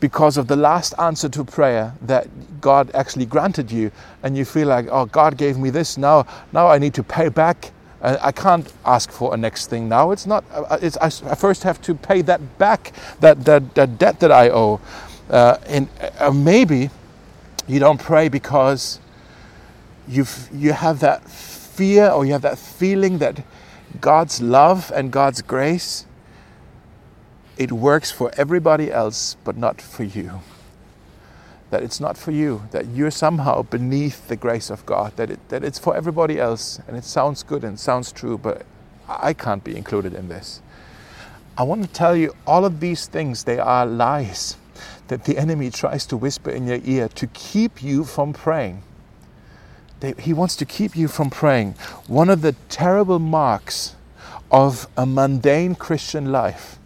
because 0.00 0.36
of 0.36 0.46
the 0.46 0.56
last 0.56 0.94
answer 0.98 1.28
to 1.28 1.44
prayer 1.44 1.94
that 2.02 2.60
God 2.60 2.90
actually 2.94 3.26
granted 3.26 3.72
you, 3.72 3.90
and 4.22 4.36
you 4.36 4.44
feel 4.44 4.68
like, 4.68 4.86
oh, 4.90 5.06
God 5.06 5.36
gave 5.36 5.58
me 5.58 5.70
this, 5.70 5.96
now, 5.96 6.26
now 6.52 6.68
I 6.68 6.78
need 6.78 6.94
to 6.94 7.02
pay 7.02 7.28
back. 7.28 7.72
Uh, 8.02 8.18
I 8.20 8.30
can't 8.30 8.70
ask 8.84 9.10
for 9.10 9.32
a 9.34 9.36
next 9.36 9.68
thing 9.68 9.88
now. 9.88 10.10
It's 10.10 10.26
not. 10.26 10.44
Uh, 10.52 10.78
it's, 10.82 10.98
I, 10.98 11.06
I, 11.06 11.34
first 11.34 11.62
have 11.62 11.80
to 11.82 11.94
pay 11.94 12.20
that 12.22 12.58
back, 12.58 12.92
that, 13.20 13.44
that, 13.46 13.74
that 13.74 13.98
debt 13.98 14.20
that 14.20 14.30
I 14.30 14.50
owe. 14.50 14.80
Uh, 15.30 15.56
and 15.66 15.88
uh, 16.18 16.30
maybe 16.30 16.90
you 17.66 17.80
don't 17.80 18.00
pray 18.00 18.28
because 18.28 19.00
you 20.06 20.24
you 20.52 20.72
have 20.72 21.00
that 21.00 21.28
fear 21.28 22.08
or 22.10 22.24
you 22.24 22.32
have 22.32 22.42
that 22.42 22.58
feeling 22.58 23.18
that 23.18 23.42
God's 24.00 24.40
love 24.40 24.92
and 24.94 25.10
God's 25.10 25.42
grace, 25.42 26.06
it 27.56 27.72
works 27.72 28.10
for 28.10 28.30
everybody 28.36 28.92
else, 28.92 29.36
but 29.44 29.56
not 29.56 29.80
for 29.80 30.04
you. 30.04 30.40
That 31.70 31.82
it's 31.82 32.00
not 32.00 32.16
for 32.16 32.30
you, 32.30 32.62
that 32.70 32.86
you're 32.86 33.10
somehow 33.10 33.62
beneath 33.62 34.28
the 34.28 34.36
grace 34.36 34.70
of 34.70 34.86
God, 34.86 35.16
that, 35.16 35.30
it, 35.30 35.48
that 35.48 35.64
it's 35.64 35.78
for 35.78 35.96
everybody 35.96 36.38
else, 36.38 36.80
and 36.86 36.96
it 36.96 37.04
sounds 37.04 37.42
good 37.42 37.64
and 37.64 37.78
sounds 37.78 38.12
true, 38.12 38.38
but 38.38 38.64
I 39.08 39.32
can't 39.32 39.64
be 39.64 39.76
included 39.76 40.14
in 40.14 40.28
this. 40.28 40.60
I 41.58 41.62
want 41.62 41.82
to 41.82 41.88
tell 41.88 42.14
you 42.14 42.34
all 42.46 42.64
of 42.64 42.80
these 42.80 43.06
things, 43.06 43.44
they 43.44 43.58
are 43.58 43.86
lies 43.86 44.56
that 45.08 45.24
the 45.24 45.38
enemy 45.38 45.70
tries 45.70 46.06
to 46.06 46.16
whisper 46.16 46.50
in 46.50 46.66
your 46.66 46.80
ear 46.84 47.08
to 47.08 47.26
keep 47.28 47.82
you 47.82 48.04
from 48.04 48.32
praying. 48.32 48.82
They, 50.00 50.14
he 50.18 50.32
wants 50.32 50.56
to 50.56 50.64
keep 50.64 50.96
you 50.96 51.08
from 51.08 51.30
praying. 51.30 51.72
One 52.06 52.28
of 52.28 52.42
the 52.42 52.54
terrible 52.68 53.18
marks 53.18 53.96
of 54.50 54.88
a 54.96 55.06
mundane 55.06 55.74
Christian 55.74 56.30
life 56.30 56.78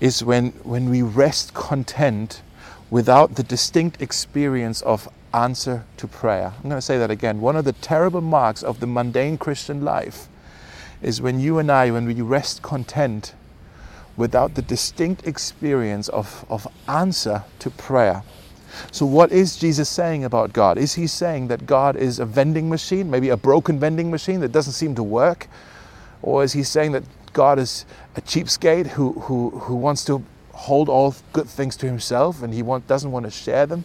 is 0.00 0.22
when, 0.22 0.50
when 0.62 0.90
we 0.90 1.02
rest 1.02 1.54
content 1.54 2.42
without 2.90 3.34
the 3.34 3.42
distinct 3.42 4.00
experience 4.02 4.82
of 4.82 5.08
answer 5.32 5.84
to 5.96 6.06
prayer. 6.06 6.52
I'm 6.56 6.70
going 6.70 6.76
to 6.76 6.82
say 6.82 6.98
that 6.98 7.10
again. 7.10 7.40
One 7.40 7.56
of 7.56 7.64
the 7.64 7.72
terrible 7.72 8.20
marks 8.20 8.62
of 8.62 8.80
the 8.80 8.86
mundane 8.86 9.38
Christian 9.38 9.84
life 9.84 10.28
is 11.02 11.20
when 11.20 11.40
you 11.40 11.58
and 11.58 11.70
I, 11.70 11.90
when 11.90 12.06
we 12.06 12.20
rest 12.20 12.62
content 12.62 13.34
without 14.16 14.54
the 14.54 14.62
distinct 14.62 15.26
experience 15.26 16.08
of, 16.08 16.44
of 16.48 16.66
answer 16.88 17.44
to 17.58 17.70
prayer. 17.70 18.22
So, 18.92 19.06
what 19.06 19.32
is 19.32 19.56
Jesus 19.56 19.88
saying 19.88 20.24
about 20.24 20.52
God? 20.52 20.78
Is 20.78 20.94
he 20.94 21.06
saying 21.06 21.48
that 21.48 21.66
God 21.66 21.96
is 21.96 22.18
a 22.18 22.26
vending 22.26 22.68
machine, 22.68 23.10
maybe 23.10 23.28
a 23.28 23.36
broken 23.36 23.78
vending 23.78 24.10
machine 24.10 24.40
that 24.40 24.52
doesn't 24.52 24.72
seem 24.74 24.94
to 24.94 25.02
work? 25.02 25.48
Or 26.22 26.42
is 26.42 26.52
he 26.52 26.62
saying 26.62 26.92
that 26.92 27.04
God 27.32 27.58
is 27.58 27.84
a 28.16 28.20
cheapskate 28.20 28.88
who, 28.88 29.12
who, 29.12 29.50
who 29.50 29.76
wants 29.76 30.04
to 30.06 30.24
hold 30.52 30.88
all 30.88 31.14
good 31.32 31.48
things 31.48 31.76
to 31.76 31.86
himself 31.86 32.42
and 32.42 32.52
he 32.54 32.62
want, 32.62 32.86
doesn't 32.86 33.12
want 33.12 33.24
to 33.26 33.30
share 33.30 33.66
them? 33.66 33.84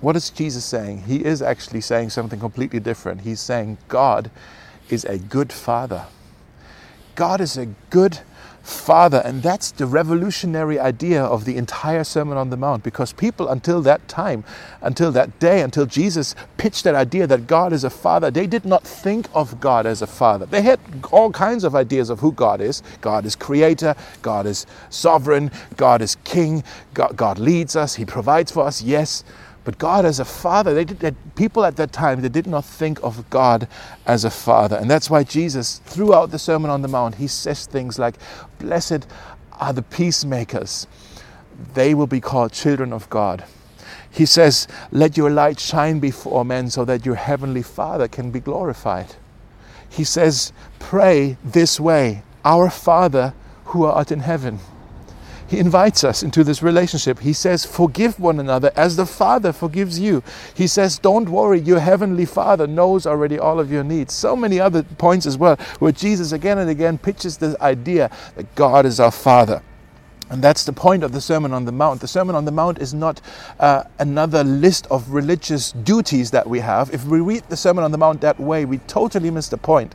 What 0.00 0.16
is 0.16 0.30
Jesus 0.30 0.64
saying? 0.64 1.04
He 1.04 1.24
is 1.24 1.40
actually 1.40 1.80
saying 1.80 2.10
something 2.10 2.40
completely 2.40 2.80
different. 2.80 3.22
He's 3.22 3.40
saying 3.40 3.78
God 3.88 4.30
is 4.90 5.04
a 5.04 5.18
good 5.18 5.52
father. 5.52 6.06
God 7.14 7.40
is 7.40 7.56
a 7.56 7.66
good 7.90 8.20
Father. 8.62 9.22
And 9.24 9.42
that's 9.42 9.70
the 9.72 9.86
revolutionary 9.86 10.78
idea 10.78 11.22
of 11.22 11.44
the 11.44 11.56
entire 11.56 12.04
Sermon 12.04 12.36
on 12.36 12.50
the 12.50 12.56
Mount 12.56 12.82
because 12.82 13.12
people 13.12 13.48
until 13.48 13.82
that 13.82 14.06
time, 14.08 14.44
until 14.80 15.12
that 15.12 15.38
day, 15.38 15.60
until 15.62 15.86
Jesus 15.86 16.34
pitched 16.56 16.84
that 16.84 16.94
idea 16.94 17.26
that 17.26 17.46
God 17.46 17.72
is 17.72 17.84
a 17.84 17.90
Father, 17.90 18.30
they 18.30 18.46
did 18.46 18.64
not 18.64 18.84
think 18.84 19.28
of 19.34 19.60
God 19.60 19.86
as 19.86 20.02
a 20.02 20.06
Father. 20.06 20.46
They 20.46 20.62
had 20.62 20.80
all 21.10 21.30
kinds 21.32 21.64
of 21.64 21.74
ideas 21.74 22.10
of 22.10 22.20
who 22.20 22.32
God 22.32 22.60
is. 22.60 22.82
God 23.00 23.24
is 23.26 23.36
creator, 23.36 23.94
God 24.22 24.46
is 24.46 24.66
sovereign, 24.90 25.50
God 25.76 26.02
is 26.02 26.16
king, 26.24 26.62
God, 26.94 27.16
God 27.16 27.38
leads 27.38 27.76
us, 27.76 27.96
He 27.96 28.04
provides 28.04 28.52
for 28.52 28.64
us, 28.64 28.82
yes. 28.82 29.24
But 29.64 29.78
God 29.78 30.04
as 30.04 30.18
a 30.18 30.24
father, 30.24 30.74
they 30.74 30.84
did, 30.84 31.16
people 31.36 31.64
at 31.64 31.76
that 31.76 31.92
time, 31.92 32.20
they 32.20 32.28
did 32.28 32.46
not 32.46 32.64
think 32.64 33.02
of 33.02 33.28
God 33.30 33.68
as 34.06 34.24
a 34.24 34.30
father. 34.30 34.76
And 34.76 34.90
that's 34.90 35.08
why 35.08 35.22
Jesus, 35.22 35.78
throughout 35.84 36.30
the 36.30 36.38
Sermon 36.38 36.70
on 36.70 36.82
the 36.82 36.88
Mount, 36.88 37.16
he 37.16 37.28
says 37.28 37.66
things 37.66 37.98
like, 37.98 38.16
Blessed 38.58 39.06
are 39.52 39.72
the 39.72 39.82
peacemakers, 39.82 40.86
they 41.74 41.94
will 41.94 42.08
be 42.08 42.20
called 42.20 42.52
children 42.52 42.92
of 42.92 43.08
God. 43.08 43.44
He 44.10 44.26
says, 44.26 44.66
Let 44.90 45.16
your 45.16 45.30
light 45.30 45.60
shine 45.60 46.00
before 46.00 46.44
men 46.44 46.68
so 46.68 46.84
that 46.84 47.06
your 47.06 47.14
heavenly 47.14 47.62
Father 47.62 48.08
can 48.08 48.30
be 48.30 48.40
glorified. 48.40 49.14
he 49.88 50.04
says, 50.04 50.52
Pray 50.78 51.36
this 51.44 51.78
way 51.78 52.22
Our 52.44 52.68
Father 52.68 53.34
who 53.66 53.84
art 53.84 54.10
in 54.10 54.20
heaven. 54.20 54.58
He 55.52 55.58
invites 55.58 56.02
us 56.02 56.22
into 56.22 56.44
this 56.44 56.62
relationship. 56.62 57.18
He 57.18 57.34
says, 57.34 57.66
Forgive 57.66 58.18
one 58.18 58.40
another 58.40 58.72
as 58.74 58.96
the 58.96 59.04
Father 59.04 59.52
forgives 59.52 59.98
you. 59.98 60.22
He 60.54 60.66
says, 60.66 60.98
Don't 60.98 61.28
worry, 61.28 61.60
your 61.60 61.78
heavenly 61.78 62.24
Father 62.24 62.66
knows 62.66 63.06
already 63.06 63.38
all 63.38 63.60
of 63.60 63.70
your 63.70 63.84
needs. 63.84 64.14
So 64.14 64.34
many 64.34 64.58
other 64.58 64.82
points 64.82 65.26
as 65.26 65.36
well, 65.36 65.56
where 65.78 65.92
Jesus 65.92 66.32
again 66.32 66.56
and 66.56 66.70
again 66.70 66.96
pitches 66.96 67.36
this 67.36 67.54
idea 67.60 68.10
that 68.34 68.54
God 68.54 68.86
is 68.86 68.98
our 68.98 69.10
Father. 69.10 69.62
And 70.30 70.42
that's 70.42 70.64
the 70.64 70.72
point 70.72 71.04
of 71.04 71.12
the 71.12 71.20
Sermon 71.20 71.52
on 71.52 71.66
the 71.66 71.72
Mount. 71.72 72.00
The 72.00 72.08
Sermon 72.08 72.34
on 72.34 72.46
the 72.46 72.50
Mount 72.50 72.78
is 72.78 72.94
not 72.94 73.20
uh, 73.60 73.82
another 73.98 74.44
list 74.44 74.86
of 74.86 75.10
religious 75.10 75.72
duties 75.72 76.30
that 76.30 76.46
we 76.46 76.60
have. 76.60 76.94
If 76.94 77.04
we 77.04 77.20
read 77.20 77.42
the 77.50 77.58
Sermon 77.58 77.84
on 77.84 77.92
the 77.92 77.98
Mount 77.98 78.22
that 78.22 78.40
way, 78.40 78.64
we 78.64 78.78
totally 78.78 79.30
miss 79.30 79.50
the 79.50 79.58
point. 79.58 79.94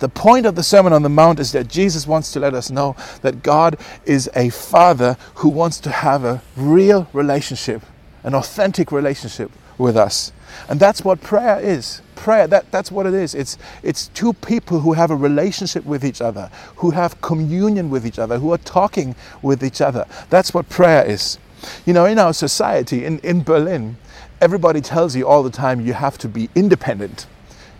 The 0.00 0.08
point 0.08 0.46
of 0.46 0.54
the 0.54 0.62
Sermon 0.62 0.92
on 0.92 1.02
the 1.02 1.08
Mount 1.08 1.40
is 1.40 1.52
that 1.52 1.68
Jesus 1.68 2.06
wants 2.06 2.32
to 2.32 2.40
let 2.40 2.54
us 2.54 2.70
know 2.70 2.96
that 3.22 3.42
God 3.42 3.78
is 4.04 4.28
a 4.34 4.50
Father 4.50 5.16
who 5.36 5.48
wants 5.48 5.78
to 5.80 5.90
have 5.90 6.24
a 6.24 6.42
real 6.56 7.08
relationship, 7.12 7.82
an 8.24 8.34
authentic 8.34 8.92
relationship 8.92 9.50
with 9.78 9.96
us. 9.96 10.32
And 10.68 10.80
that's 10.80 11.04
what 11.04 11.20
prayer 11.20 11.60
is 11.60 12.02
prayer, 12.20 12.46
that, 12.46 12.70
that's 12.70 12.92
what 12.92 13.06
it 13.06 13.14
is. 13.14 13.34
It's, 13.34 13.56
it's 13.82 14.08
two 14.08 14.32
people 14.34 14.80
who 14.80 14.92
have 14.92 15.10
a 15.10 15.16
relationship 15.16 15.84
with 15.86 16.04
each 16.04 16.20
other, 16.20 16.50
who 16.76 16.90
have 16.90 17.20
communion 17.22 17.90
with 17.90 18.06
each 18.06 18.18
other, 18.18 18.38
who 18.38 18.52
are 18.52 18.58
talking 18.58 19.16
with 19.42 19.64
each 19.64 19.80
other. 19.80 20.06
That's 20.28 20.52
what 20.52 20.68
prayer 20.68 21.04
is. 21.04 21.38
You 21.86 21.94
know, 21.94 22.04
in 22.04 22.18
our 22.18 22.32
society, 22.32 23.04
in, 23.04 23.18
in 23.20 23.42
Berlin, 23.42 23.96
everybody 24.40 24.80
tells 24.80 25.16
you 25.16 25.26
all 25.26 25.42
the 25.42 25.50
time 25.50 25.80
you 25.80 25.94
have 25.94 26.18
to 26.18 26.28
be 26.28 26.48
independent. 26.54 27.26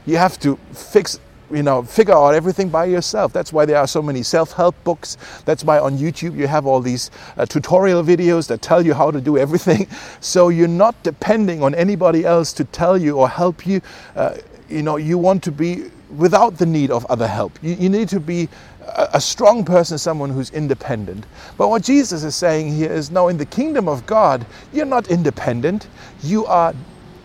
You 0.06 0.16
have 0.16 0.40
to 0.40 0.58
fix 0.72 1.20
you 1.52 1.62
know, 1.62 1.82
figure 1.82 2.14
out 2.14 2.34
everything 2.34 2.68
by 2.68 2.86
yourself. 2.86 3.32
That's 3.32 3.52
why 3.52 3.64
there 3.64 3.78
are 3.78 3.86
so 3.86 4.02
many 4.02 4.22
self-help 4.22 4.74
books. 4.84 5.16
That's 5.44 5.64
why 5.64 5.78
on 5.78 5.98
YouTube 5.98 6.36
you 6.36 6.46
have 6.46 6.66
all 6.66 6.80
these 6.80 7.10
uh, 7.36 7.46
tutorial 7.46 8.02
videos 8.02 8.48
that 8.48 8.62
tell 8.62 8.84
you 8.84 8.94
how 8.94 9.10
to 9.10 9.20
do 9.20 9.38
everything. 9.38 9.86
So 10.20 10.48
you're 10.48 10.68
not 10.68 11.00
depending 11.02 11.62
on 11.62 11.74
anybody 11.74 12.24
else 12.24 12.52
to 12.54 12.64
tell 12.64 12.96
you 12.96 13.16
or 13.16 13.28
help 13.28 13.66
you. 13.66 13.80
Uh, 14.14 14.36
you 14.68 14.82
know, 14.82 14.96
you 14.96 15.18
want 15.18 15.42
to 15.44 15.52
be 15.52 15.90
without 16.16 16.56
the 16.58 16.66
need 16.66 16.90
of 16.90 17.04
other 17.06 17.26
help. 17.26 17.52
You, 17.62 17.74
you 17.74 17.88
need 17.88 18.08
to 18.10 18.20
be 18.20 18.48
a, 18.80 19.08
a 19.14 19.20
strong 19.20 19.64
person, 19.64 19.98
someone 19.98 20.30
who's 20.30 20.50
independent. 20.50 21.24
But 21.56 21.68
what 21.68 21.82
Jesus 21.82 22.24
is 22.24 22.34
saying 22.34 22.72
here 22.74 22.92
is, 22.92 23.10
no, 23.10 23.28
in 23.28 23.36
the 23.36 23.46
kingdom 23.46 23.88
of 23.88 24.06
God, 24.06 24.46
you're 24.72 24.86
not 24.86 25.08
independent. 25.08 25.88
You 26.22 26.46
are 26.46 26.74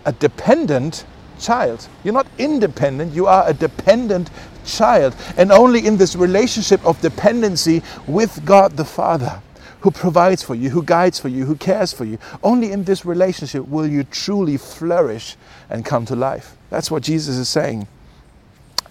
a 0.06 0.12
dependent 0.14 1.06
child. 1.40 1.88
You're 2.04 2.14
not 2.14 2.28
independent, 2.38 3.14
you 3.14 3.28
are 3.28 3.48
a 3.48 3.54
dependent 3.54 4.30
child. 4.66 5.16
And 5.38 5.52
only 5.52 5.86
in 5.86 5.98
this 5.98 6.16
relationship 6.16 6.86
of 6.86 7.00
dependency 7.02 7.82
with 8.08 8.46
God 8.46 8.78
the 8.78 8.86
Father, 8.86 9.42
who 9.82 9.92
provides 9.92 10.42
for 10.44 10.56
you, 10.56 10.70
who 10.72 10.84
guides 10.84 11.20
for 11.20 11.28
you, 11.28 11.46
who 11.46 11.56
cares 11.56 11.94
for 11.94 12.06
you, 12.06 12.18
only 12.44 12.72
in 12.72 12.84
this 12.84 13.06
relationship 13.06 13.68
will 13.68 13.88
you 13.88 14.04
truly 14.04 14.58
flourish 14.58 15.36
and 15.70 15.86
come 15.86 16.06
to 16.06 16.16
life. 16.16 16.58
That's 16.70 16.90
what 16.90 17.04
Jesus 17.04 17.38
is 17.38 17.50
saying. 17.50 17.88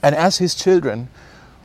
And 0.02 0.14
as 0.14 0.38
His 0.38 0.54
children, 0.54 1.08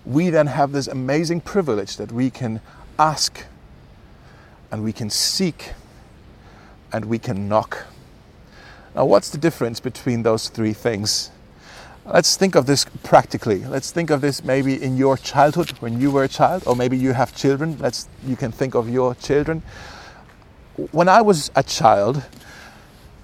we 0.06 0.30
then 0.30 0.48
have 0.48 0.72
this 0.72 0.88
amazing 0.88 1.42
privilege 1.42 1.98
that 1.98 2.12
we 2.12 2.30
can 2.30 2.62
ask 2.98 3.46
and 4.72 4.84
we 4.84 4.94
can 4.94 5.10
seek 5.10 5.74
and 6.92 7.06
we 7.06 7.20
can 7.20 7.48
knock. 7.48 7.86
Now, 9.00 9.06
what's 9.06 9.29
the 9.29 9.38
difference 9.38 9.79
between 9.79 10.24
those 10.24 10.50
three 10.50 10.74
things? 10.74 11.32
Let's 12.06 12.36
think 12.36 12.56
of 12.56 12.65
this 12.65 12.86
practically. 13.01 13.63
Let's 13.63 13.91
think 13.91 14.10
of 14.10 14.20
this 14.20 14.44
maybe 14.44 14.84
in 14.84 14.98
your 14.98 15.15
childhood 15.15 15.70
when 15.79 16.01
you 16.01 16.12
were 16.12 16.25
a 16.25 16.27
child, 16.27 16.63
or 16.68 16.75
maybe 16.75 16.98
you 16.98 17.13
have 17.13 17.34
children. 17.34 17.77
Let's 17.79 18.10
you 18.27 18.36
can 18.36 18.51
think 18.51 18.75
of 18.75 18.89
your 18.89 19.15
children. 19.15 19.63
When 20.91 21.08
I 21.08 21.22
was 21.22 21.50
a 21.56 21.63
child 21.63 22.24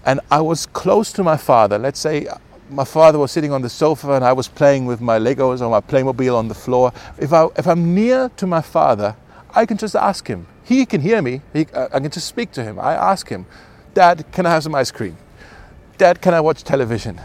and 0.06 0.22
I 0.32 0.40
was 0.40 0.66
close 0.66 1.12
to 1.12 1.26
my 1.26 1.36
father, 1.36 1.78
let's 1.78 2.00
say 2.00 2.30
my 2.70 2.86
father 2.86 3.20
was 3.20 3.34
sitting 3.34 3.52
on 3.52 3.62
the 3.62 3.70
sofa 3.70 4.14
and 4.14 4.24
I 4.24 4.32
was 4.32 4.48
playing 4.48 4.86
with 4.86 5.02
my 5.02 5.20
Legos 5.20 5.60
or 5.60 5.70
my 5.70 5.82
Playmobil 5.82 6.34
on 6.34 6.48
the 6.48 6.56
floor. 6.56 6.94
If, 7.18 7.34
I, 7.34 7.48
if 7.58 7.68
I'm 7.68 7.94
near 7.94 8.30
to 8.38 8.48
my 8.48 8.62
father, 8.62 9.18
I 9.50 9.66
can 9.66 9.76
just 9.76 9.98
ask 9.98 10.26
him. 10.26 10.48
He 10.64 10.86
can 10.86 11.02
hear 11.02 11.22
me. 11.22 11.42
He, 11.52 11.68
I 11.76 12.00
can 12.00 12.12
just 12.12 12.28
speak 12.28 12.54
to 12.54 12.64
him. 12.64 12.80
I 12.80 12.94
ask 12.94 13.28
him, 13.28 13.46
Dad, 13.94 14.24
can 14.32 14.46
I 14.46 14.52
have 14.52 14.64
some 14.64 14.74
ice 14.74 14.90
cream? 14.90 15.18
Dad, 15.98 16.22
can 16.22 16.34
I 16.34 16.42
watch 16.42 16.64
television? 16.64 17.22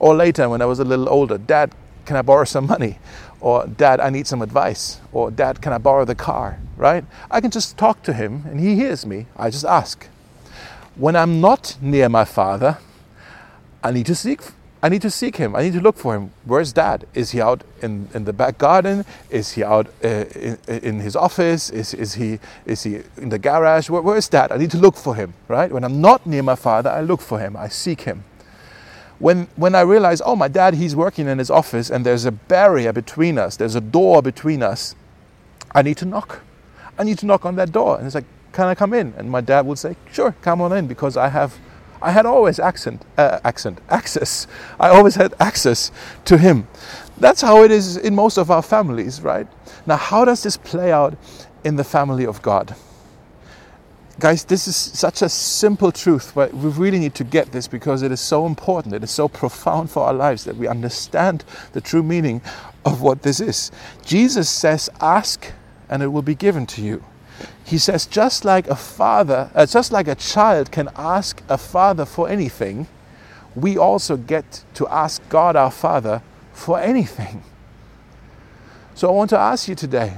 Or 0.00 0.14
later, 0.14 0.48
when 0.48 0.60
I 0.60 0.64
was 0.64 0.80
a 0.80 0.84
little 0.84 1.08
older, 1.08 1.38
Dad, 1.38 1.72
can 2.04 2.16
I 2.16 2.22
borrow 2.22 2.44
some 2.44 2.66
money? 2.66 2.98
Or 3.40 3.66
Dad, 3.66 4.00
I 4.00 4.10
need 4.10 4.26
some 4.26 4.42
advice. 4.42 5.00
Or 5.12 5.30
Dad, 5.30 5.62
can 5.62 5.72
I 5.72 5.78
borrow 5.78 6.04
the 6.04 6.14
car? 6.14 6.58
Right? 6.76 7.04
I 7.30 7.40
can 7.40 7.50
just 7.50 7.76
talk 7.76 8.02
to 8.04 8.12
him 8.12 8.44
and 8.50 8.58
he 8.58 8.74
hears 8.74 9.06
me. 9.06 9.26
I 9.36 9.50
just 9.50 9.64
ask. 9.64 10.08
When 10.96 11.14
I'm 11.14 11.40
not 11.40 11.76
near 11.80 12.08
my 12.08 12.24
father, 12.24 12.78
I 13.84 13.92
need 13.92 14.06
to 14.06 14.14
seek 14.16 14.40
I 14.80 14.88
need 14.88 15.02
to 15.02 15.10
seek 15.10 15.36
him. 15.36 15.56
I 15.56 15.62
need 15.62 15.72
to 15.72 15.80
look 15.80 15.96
for 15.96 16.14
him. 16.14 16.30
Where's 16.44 16.72
dad? 16.72 17.06
Is 17.12 17.32
he 17.32 17.40
out 17.40 17.64
in, 17.82 18.08
in 18.14 18.24
the 18.24 18.32
back 18.32 18.58
garden? 18.58 19.04
Is 19.28 19.52
he 19.52 19.64
out 19.64 19.88
uh, 20.04 20.24
in, 20.36 20.58
in 20.68 21.00
his 21.00 21.16
office? 21.16 21.68
Is, 21.70 21.94
is, 21.94 22.14
he, 22.14 22.38
is 22.64 22.84
he 22.84 23.02
in 23.16 23.30
the 23.30 23.40
garage? 23.40 23.90
Where, 23.90 24.02
where 24.02 24.16
is 24.16 24.28
dad? 24.28 24.52
I 24.52 24.56
need 24.56 24.70
to 24.70 24.78
look 24.78 24.94
for 24.94 25.16
him, 25.16 25.34
right? 25.48 25.72
When 25.72 25.82
I'm 25.82 26.00
not 26.00 26.26
near 26.26 26.44
my 26.44 26.54
father, 26.54 26.90
I 26.90 27.00
look 27.00 27.20
for 27.20 27.40
him. 27.40 27.56
I 27.56 27.68
seek 27.68 28.02
him. 28.02 28.22
When, 29.18 29.48
when 29.56 29.74
I 29.74 29.80
realize, 29.80 30.22
oh, 30.24 30.36
my 30.36 30.46
dad, 30.46 30.74
he's 30.74 30.94
working 30.94 31.26
in 31.26 31.38
his 31.38 31.50
office 31.50 31.90
and 31.90 32.06
there's 32.06 32.24
a 32.24 32.30
barrier 32.30 32.92
between 32.92 33.36
us, 33.36 33.56
there's 33.56 33.74
a 33.74 33.80
door 33.80 34.22
between 34.22 34.62
us, 34.62 34.94
I 35.74 35.82
need 35.82 35.96
to 35.96 36.04
knock. 36.04 36.42
I 36.96 37.02
need 37.02 37.18
to 37.18 37.26
knock 37.26 37.44
on 37.44 37.56
that 37.56 37.72
door. 37.72 37.96
And 37.98 38.06
it's 38.06 38.14
like, 38.14 38.24
can 38.52 38.66
I 38.66 38.76
come 38.76 38.94
in? 38.94 39.12
And 39.16 39.28
my 39.28 39.40
dad 39.40 39.66
would 39.66 39.78
say, 39.78 39.96
sure, 40.12 40.36
come 40.40 40.60
on 40.60 40.72
in 40.72 40.86
because 40.86 41.16
I 41.16 41.28
have 41.28 41.58
I 42.00 42.12
had 42.12 42.26
always 42.26 42.58
accent, 42.58 43.02
uh, 43.16 43.40
accent, 43.44 43.80
access. 43.88 44.46
I 44.78 44.88
always 44.88 45.14
had 45.14 45.34
access 45.40 45.90
to 46.26 46.38
him. 46.38 46.68
That's 47.18 47.40
how 47.40 47.62
it 47.64 47.70
is 47.70 47.96
in 47.96 48.14
most 48.14 48.38
of 48.38 48.50
our 48.50 48.62
families, 48.62 49.20
right? 49.20 49.46
Now, 49.86 49.96
how 49.96 50.24
does 50.24 50.42
this 50.42 50.56
play 50.56 50.92
out 50.92 51.16
in 51.64 51.76
the 51.76 51.84
family 51.84 52.24
of 52.26 52.40
God? 52.42 52.74
Guys, 54.20 54.44
this 54.44 54.66
is 54.66 54.74
such 54.74 55.22
a 55.22 55.28
simple 55.28 55.92
truth, 55.92 56.32
but 56.34 56.52
we 56.52 56.70
really 56.70 56.98
need 56.98 57.14
to 57.14 57.24
get 57.24 57.52
this 57.52 57.68
because 57.68 58.02
it 58.02 58.10
is 58.10 58.20
so 58.20 58.46
important. 58.46 58.94
It 58.94 59.04
is 59.04 59.12
so 59.12 59.28
profound 59.28 59.90
for 59.90 60.04
our 60.04 60.12
lives 60.12 60.44
that 60.44 60.56
we 60.56 60.66
understand 60.66 61.44
the 61.72 61.80
true 61.80 62.02
meaning 62.02 62.42
of 62.84 63.00
what 63.00 63.22
this 63.22 63.38
is. 63.38 63.70
Jesus 64.04 64.48
says, 64.50 64.90
Ask 65.00 65.52
and 65.88 66.02
it 66.02 66.08
will 66.08 66.22
be 66.22 66.34
given 66.34 66.66
to 66.66 66.82
you 66.82 67.04
he 67.64 67.78
says, 67.78 68.06
just 68.06 68.44
like 68.44 68.66
a 68.68 68.76
father, 68.76 69.50
uh, 69.54 69.66
just 69.66 69.92
like 69.92 70.08
a 70.08 70.14
child 70.14 70.72
can 70.72 70.88
ask 70.96 71.42
a 71.48 71.58
father 71.58 72.04
for 72.04 72.28
anything, 72.28 72.86
we 73.54 73.76
also 73.76 74.16
get 74.16 74.64
to 74.74 74.86
ask 74.88 75.26
God 75.28 75.56
our 75.56 75.70
Father 75.70 76.22
for 76.52 76.80
anything. 76.80 77.42
So 78.94 79.08
I 79.08 79.12
want 79.12 79.30
to 79.30 79.38
ask 79.38 79.68
you 79.68 79.74
today 79.74 80.14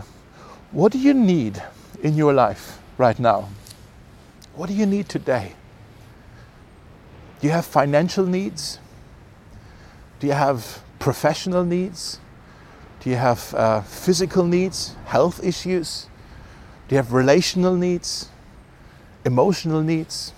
what 0.72 0.92
do 0.92 0.98
you 0.98 1.14
need 1.14 1.62
in 2.02 2.14
your 2.14 2.32
life 2.32 2.78
right 2.96 3.18
now? 3.18 3.48
What 4.54 4.68
do 4.68 4.74
you 4.74 4.86
need 4.86 5.08
today? 5.08 5.54
Do 7.40 7.46
you 7.46 7.52
have 7.52 7.66
financial 7.66 8.26
needs? 8.26 8.78
Do 10.20 10.26
you 10.26 10.34
have 10.34 10.82
professional 10.98 11.64
needs? 11.64 12.20
Do 13.00 13.08
you 13.08 13.16
have 13.16 13.54
uh, 13.54 13.80
physical 13.80 14.44
needs, 14.44 14.94
health 15.06 15.42
issues? 15.42 16.06
You 16.90 16.96
have 16.96 17.12
relational 17.12 17.74
needs? 17.74 18.28
Emotional 19.24 19.80
needs? 19.80 20.32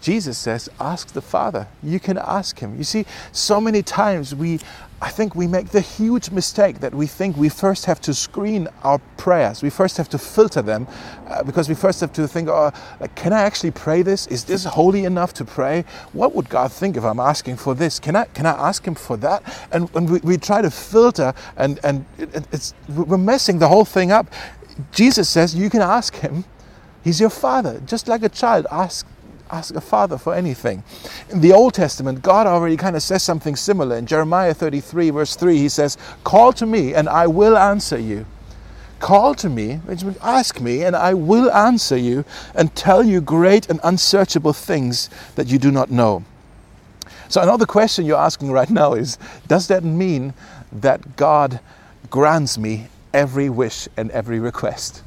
Jesus 0.00 0.38
says, 0.38 0.68
ask 0.78 1.12
the 1.12 1.22
Father. 1.22 1.66
You 1.82 1.98
can 1.98 2.18
ask 2.18 2.58
Him. 2.58 2.76
You 2.76 2.84
see, 2.84 3.06
so 3.32 3.60
many 3.60 3.82
times 3.82 4.34
we, 4.34 4.60
I 5.00 5.10
think 5.10 5.34
we 5.34 5.46
make 5.46 5.70
the 5.70 5.80
huge 5.80 6.30
mistake 6.30 6.80
that 6.80 6.94
we 6.94 7.06
think 7.06 7.36
we 7.36 7.48
first 7.48 7.86
have 7.86 8.00
to 8.02 8.14
screen 8.14 8.68
our 8.84 8.98
prayers. 9.16 9.62
We 9.62 9.70
first 9.70 9.96
have 9.96 10.08
to 10.10 10.18
filter 10.18 10.62
them 10.62 10.86
uh, 11.26 11.42
because 11.42 11.68
we 11.68 11.74
first 11.74 12.00
have 12.00 12.12
to 12.12 12.28
think, 12.28 12.48
oh, 12.48 12.70
like, 13.00 13.14
can 13.16 13.32
I 13.32 13.42
actually 13.42 13.72
pray 13.72 14.02
this? 14.02 14.26
Is 14.28 14.44
this 14.44 14.64
holy 14.64 15.04
enough 15.04 15.34
to 15.34 15.44
pray? 15.44 15.84
What 16.12 16.34
would 16.34 16.48
God 16.48 16.70
think 16.70 16.96
if 16.96 17.04
I'm 17.04 17.20
asking 17.20 17.56
for 17.56 17.74
this? 17.74 17.98
Can 17.98 18.14
I, 18.14 18.26
can 18.26 18.46
I 18.46 18.52
ask 18.52 18.86
Him 18.86 18.94
for 18.94 19.16
that? 19.18 19.42
And, 19.72 19.88
and 19.94 20.08
we, 20.08 20.20
we 20.20 20.36
try 20.36 20.62
to 20.62 20.70
filter 20.70 21.34
and, 21.56 21.80
and 21.82 22.04
it, 22.18 22.46
it's, 22.52 22.74
we're 22.88 23.18
messing 23.18 23.58
the 23.58 23.68
whole 23.68 23.84
thing 23.84 24.12
up. 24.12 24.32
Jesus 24.92 25.28
says 25.28 25.54
you 25.54 25.70
can 25.70 25.82
ask 25.82 26.16
him. 26.16 26.44
He's 27.02 27.20
your 27.20 27.30
father, 27.30 27.80
just 27.86 28.08
like 28.08 28.22
a 28.22 28.28
child. 28.28 28.66
Ask 28.70 29.06
ask 29.50 29.74
a 29.74 29.80
father 29.80 30.18
for 30.18 30.34
anything. 30.34 30.82
In 31.30 31.40
the 31.40 31.52
Old 31.52 31.74
Testament, 31.74 32.22
God 32.22 32.46
already 32.46 32.76
kind 32.76 32.96
of 32.96 33.02
says 33.02 33.22
something 33.22 33.56
similar. 33.56 33.96
In 33.96 34.06
Jeremiah 34.06 34.52
33, 34.52 35.10
verse 35.10 35.36
3, 35.36 35.56
he 35.56 35.68
says, 35.68 35.96
Call 36.24 36.52
to 36.54 36.66
me 36.66 36.94
and 36.94 37.08
I 37.08 37.26
will 37.26 37.56
answer 37.56 37.98
you. 37.98 38.26
Call 38.98 39.34
to 39.36 39.50
me, 39.50 39.80
ask 40.22 40.60
me, 40.60 40.82
and 40.82 40.96
I 40.96 41.12
will 41.12 41.50
answer 41.52 41.96
you 41.96 42.24
and 42.54 42.74
tell 42.74 43.04
you 43.04 43.20
great 43.20 43.68
and 43.68 43.78
unsearchable 43.84 44.54
things 44.54 45.10
that 45.34 45.48
you 45.48 45.58
do 45.58 45.70
not 45.70 45.90
know. 45.90 46.24
So, 47.28 47.42
another 47.42 47.66
question 47.66 48.06
you're 48.06 48.16
asking 48.16 48.52
right 48.52 48.70
now 48.70 48.94
is 48.94 49.18
Does 49.48 49.68
that 49.68 49.84
mean 49.84 50.32
that 50.72 51.16
God 51.16 51.60
grants 52.08 52.56
me 52.56 52.88
every 53.16 53.48
wish 53.48 53.88
and 53.96 54.10
every 54.12 54.38
request? 54.38 55.02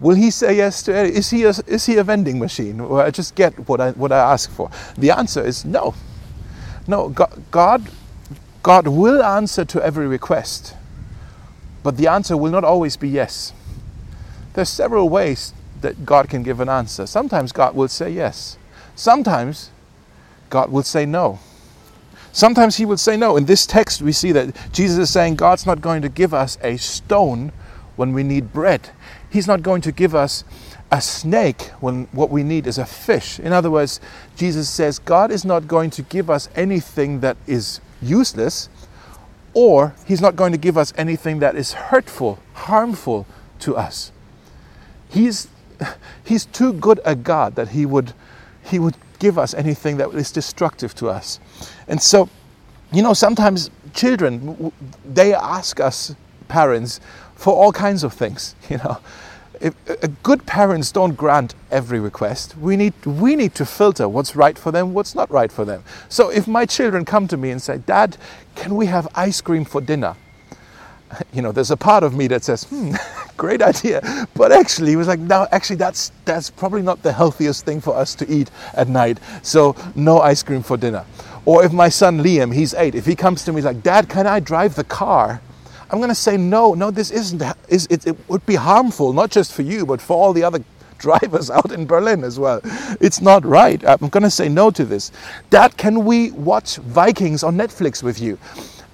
Will 0.00 0.16
he 0.16 0.30
say 0.30 0.56
yes 0.56 0.82
to 0.84 0.92
it? 1.04 1.14
Is 1.14 1.30
he 1.30 1.44
a, 1.44 1.50
is 1.66 1.86
he 1.86 1.96
a 1.98 2.04
vending 2.04 2.38
machine 2.38 2.88
where 2.88 3.04
I 3.04 3.10
just 3.10 3.34
get 3.34 3.68
what 3.68 3.80
I, 3.80 3.92
what 3.92 4.10
I 4.10 4.18
ask 4.32 4.50
for? 4.50 4.70
The 4.98 5.10
answer 5.10 5.44
is 5.44 5.64
no. 5.64 5.94
No, 6.88 7.10
God, 7.10 7.90
God 8.62 8.88
will 8.88 9.22
answer 9.22 9.64
to 9.66 9.82
every 9.82 10.06
request, 10.06 10.74
but 11.82 11.96
the 11.96 12.08
answer 12.08 12.36
will 12.36 12.50
not 12.50 12.64
always 12.64 12.96
be 12.96 13.08
yes. 13.08 13.52
There's 14.54 14.68
several 14.68 15.08
ways 15.08 15.52
that 15.82 16.06
God 16.06 16.28
can 16.28 16.42
give 16.42 16.60
an 16.60 16.68
answer. 16.68 17.06
Sometimes 17.06 17.52
God 17.52 17.74
will 17.74 17.88
say 17.88 18.10
yes. 18.10 18.58
Sometimes 18.96 19.70
God 20.50 20.70
will 20.72 20.82
say 20.82 21.06
no. 21.06 21.38
Sometimes 22.34 22.76
He 22.76 22.84
will 22.84 22.96
say 22.98 23.16
no. 23.16 23.36
In 23.36 23.44
this 23.44 23.64
text, 23.64 24.02
we 24.02 24.10
see 24.10 24.32
that 24.32 24.56
Jesus 24.72 24.98
is 24.98 25.10
saying 25.10 25.36
God's 25.36 25.66
not 25.66 25.80
going 25.80 26.02
to 26.02 26.08
give 26.08 26.34
us 26.34 26.58
a 26.62 26.76
stone 26.76 27.52
when 27.94 28.12
we 28.12 28.24
need 28.24 28.52
bread. 28.52 28.90
He's 29.30 29.46
not 29.46 29.62
going 29.62 29.82
to 29.82 29.92
give 29.92 30.16
us 30.16 30.42
a 30.90 31.00
snake 31.00 31.62
when 31.78 32.08
what 32.10 32.30
we 32.30 32.42
need 32.42 32.66
is 32.66 32.76
a 32.76 32.84
fish. 32.84 33.38
In 33.38 33.52
other 33.52 33.70
words, 33.70 34.00
Jesus 34.34 34.68
says 34.68 34.98
God 34.98 35.30
is 35.30 35.44
not 35.44 35.68
going 35.68 35.90
to 35.90 36.02
give 36.02 36.28
us 36.28 36.48
anything 36.56 37.20
that 37.20 37.36
is 37.46 37.80
useless, 38.02 38.68
or 39.54 39.94
He's 40.04 40.20
not 40.20 40.34
going 40.34 40.50
to 40.50 40.58
give 40.58 40.76
us 40.76 40.92
anything 40.96 41.38
that 41.38 41.54
is 41.54 41.74
hurtful, 41.74 42.40
harmful 42.54 43.26
to 43.60 43.76
us. 43.76 44.10
He's, 45.08 45.46
he's 46.24 46.46
too 46.46 46.72
good 46.72 46.98
a 47.04 47.14
God 47.14 47.54
that 47.54 47.68
He 47.68 47.86
would, 47.86 48.12
he 48.64 48.80
would 48.80 48.96
give 49.24 49.38
us 49.38 49.54
anything 49.54 49.96
that 49.96 50.10
is 50.14 50.30
destructive 50.30 50.94
to 50.96 51.08
us. 51.08 51.40
And 51.88 52.00
so, 52.00 52.28
you 52.92 53.02
know, 53.02 53.14
sometimes 53.14 53.70
children, 53.94 54.70
they 55.04 55.34
ask 55.34 55.80
us 55.80 56.14
parents 56.48 57.00
for 57.34 57.54
all 57.54 57.72
kinds 57.72 58.04
of 58.04 58.12
things, 58.12 58.54
you 58.70 58.78
know 58.78 58.98
if, 59.60 59.74
uh, 59.88 60.08
good 60.22 60.44
parents 60.46 60.92
don't 60.92 61.14
grant 61.16 61.54
every 61.70 61.98
request. 61.98 62.56
We 62.58 62.76
need, 62.76 62.94
we 63.06 63.34
need 63.34 63.54
to 63.54 63.64
filter 63.64 64.08
what's 64.08 64.36
right 64.36 64.58
for 64.58 64.70
them, 64.70 64.92
what's 64.94 65.14
not 65.14 65.30
right 65.30 65.50
for 65.50 65.64
them. 65.64 65.82
So 66.08 66.28
if 66.30 66.46
my 66.46 66.66
children 66.66 67.04
come 67.04 67.26
to 67.28 67.36
me 67.36 67.50
and 67.50 67.62
say, 67.62 67.78
Dad, 67.78 68.16
can 68.56 68.76
we 68.76 68.86
have 68.86 69.08
ice 69.14 69.40
cream 69.40 69.64
for 69.64 69.80
dinner? 69.80 70.16
You 71.32 71.42
know, 71.42 71.52
there's 71.52 71.70
a 71.70 71.76
part 71.76 72.02
of 72.02 72.12
me 72.12 72.26
that 72.28 72.42
says, 72.42 72.64
hmm, 72.64 72.94
great 73.36 73.62
idea. 73.62 74.26
But 74.34 74.52
actually, 74.52 74.90
he 74.90 74.96
was 74.96 75.08
like, 75.08 75.20
no, 75.20 75.46
actually, 75.52 75.76
that's, 75.76 76.12
that's 76.24 76.50
probably 76.50 76.82
not 76.82 77.02
the 77.02 77.12
healthiest 77.12 77.64
thing 77.64 77.80
for 77.80 77.96
us 77.96 78.14
to 78.16 78.30
eat 78.30 78.50
at 78.74 78.88
night. 78.88 79.18
So 79.42 79.76
no 79.94 80.20
ice 80.20 80.42
cream 80.42 80.62
for 80.62 80.76
dinner. 80.76 81.04
Or 81.44 81.64
if 81.64 81.72
my 81.72 81.88
son 81.88 82.20
Liam, 82.20 82.54
he's 82.54 82.74
eight, 82.74 82.94
if 82.94 83.06
he 83.06 83.14
comes 83.14 83.44
to 83.44 83.52
me, 83.52 83.56
he's 83.56 83.64
like, 83.64 83.82
Dad, 83.82 84.08
can 84.08 84.26
I 84.26 84.40
drive 84.40 84.74
the 84.74 84.84
car? 84.84 85.40
I'm 85.90 86.00
to 86.00 86.14
say, 86.14 86.36
no, 86.36 86.74
no, 86.74 86.90
this 86.90 87.10
isn't, 87.10 87.42
is, 87.68 87.86
it, 87.90 88.06
it 88.06 88.16
would 88.28 88.44
be 88.46 88.54
harmful, 88.54 89.12
not 89.12 89.30
just 89.30 89.52
for 89.52 89.62
you, 89.62 89.86
but 89.86 90.00
for 90.00 90.16
all 90.16 90.32
the 90.32 90.42
other 90.42 90.64
drivers 90.98 91.50
out 91.58 91.70
in 91.70 91.86
Berlin 91.86 92.24
as 92.24 92.38
well. 92.38 92.60
It's 93.00 93.20
not 93.20 93.44
right. 93.44 93.82
I'm 93.86 94.08
going 94.08 94.22
to 94.22 94.30
say 94.30 94.48
no 94.48 94.70
to 94.70 94.84
this. 94.84 95.12
Dad, 95.50 95.76
can 95.76 96.04
we 96.04 96.30
watch 96.32 96.76
Vikings 96.76 97.42
on 97.42 97.56
Netflix 97.56 98.02
with 98.02 98.20
you? 98.20 98.38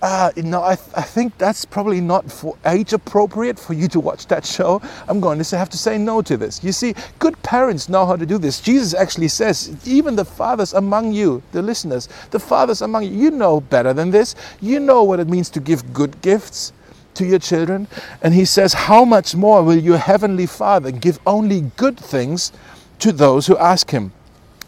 Uh, 0.03 0.33
no, 0.37 0.63
I, 0.63 0.77
th- 0.77 0.89
I 0.97 1.03
think 1.03 1.37
that's 1.39 1.65
probably 1.65 2.01
not 2.01 2.31
for 2.31 2.57
age 2.67 2.93
appropriate 2.93 3.59
for 3.59 3.75
you 3.75 3.89
to 3.89 4.01
watch 4.01 4.27
that 4.29 4.47
show. 4.47 4.81
I'm 5.09 5.21
going 5.21 5.43
to 5.43 5.59
have 5.59 5.71
to 5.71 5.79
say 5.79 5.99
no 5.99 6.23
to 6.23 6.37
this. 6.37 6.65
You 6.65 6.73
see, 6.73 6.95
good 7.19 7.41
parents 7.43 7.89
know 7.89 8.07
how 8.07 8.17
to 8.17 8.27
do 8.27 8.39
this. 8.39 8.61
Jesus 8.61 8.95
actually 8.95 9.29
says, 9.29 9.77
even 9.87 10.17
the 10.17 10.25
fathers 10.25 10.75
among 10.75 11.13
you, 11.13 11.43
the 11.53 11.63
listeners, 11.63 12.09
the 12.31 12.41
fathers 12.41 12.83
among 12.83 13.05
you, 13.05 13.11
you 13.11 13.31
know 13.31 13.61
better 13.61 13.93
than 13.93 14.11
this. 14.11 14.37
You 14.61 14.81
know 14.81 15.05
what 15.05 15.21
it 15.21 15.29
means 15.29 15.51
to 15.51 15.61
give 15.61 15.93
good 15.93 16.21
gifts 16.23 16.73
to 17.15 17.27
your 17.27 17.39
children. 17.39 17.89
And 18.23 18.35
he 18.35 18.45
says, 18.47 18.73
How 18.73 19.05
much 19.05 19.35
more 19.35 19.63
will 19.63 19.79
your 19.79 19.99
heavenly 19.99 20.47
Father 20.47 20.91
give 20.91 21.19
only 21.27 21.63
good 21.77 21.99
things 21.99 22.53
to 23.01 23.13
those 23.13 23.47
who 23.49 23.59
ask 23.59 23.91
him? 23.91 24.13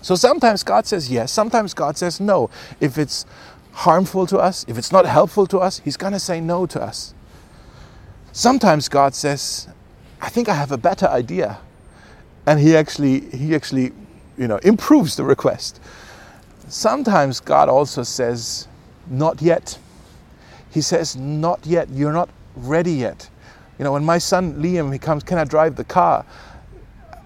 So 0.03 0.17
sometimes 0.17 0.63
God 0.65 0.87
says 0.87 1.11
yes, 1.11 1.33
sometimes 1.33 1.75
God 1.75 1.97
says 1.97 2.21
no. 2.21 2.51
If 2.81 2.99
it's 2.99 3.25
harmful 3.73 4.27
to 4.29 4.39
us, 4.39 4.65
if 4.69 4.79
it's 4.79 4.93
not 4.93 5.07
helpful 5.07 5.47
to 5.49 5.59
us, 5.59 5.81
he's 5.81 5.97
going 5.97 6.13
to 6.13 6.21
say 6.21 6.41
no 6.41 6.67
to 6.67 6.83
us. 6.83 7.15
Sometimes 8.33 8.89
God 8.89 9.15
says, 9.15 9.69
I 10.21 10.29
think 10.29 10.49
I 10.49 10.55
have 10.55 10.73
a 10.73 10.79
better 10.79 11.07
idea. 11.07 11.59
And 12.47 12.59
he 12.59 12.77
actually 12.77 13.21
he 13.31 13.55
actually, 13.55 13.93
you 14.37 14.49
know, 14.49 14.57
improves 14.59 15.17
the 15.17 15.25
request. 15.25 15.81
Sometimes 16.69 17.41
God 17.41 17.69
also 17.69 18.03
says, 18.03 18.67
not 19.09 19.43
yet. 19.43 19.79
He 20.71 20.81
says, 20.81 21.17
Not 21.17 21.65
yet. 21.67 21.89
You're 21.91 22.13
not 22.13 22.31
ready 22.57 22.93
yet. 22.93 23.29
You 23.79 23.85
know, 23.85 23.93
when 23.93 24.05
my 24.05 24.19
son 24.19 24.55
Liam 24.55 24.93
he 24.93 24.99
comes, 24.99 25.23
Can 25.23 25.39
I 25.39 25.45
drive 25.45 25.77
the 25.77 25.85
car? 25.85 26.25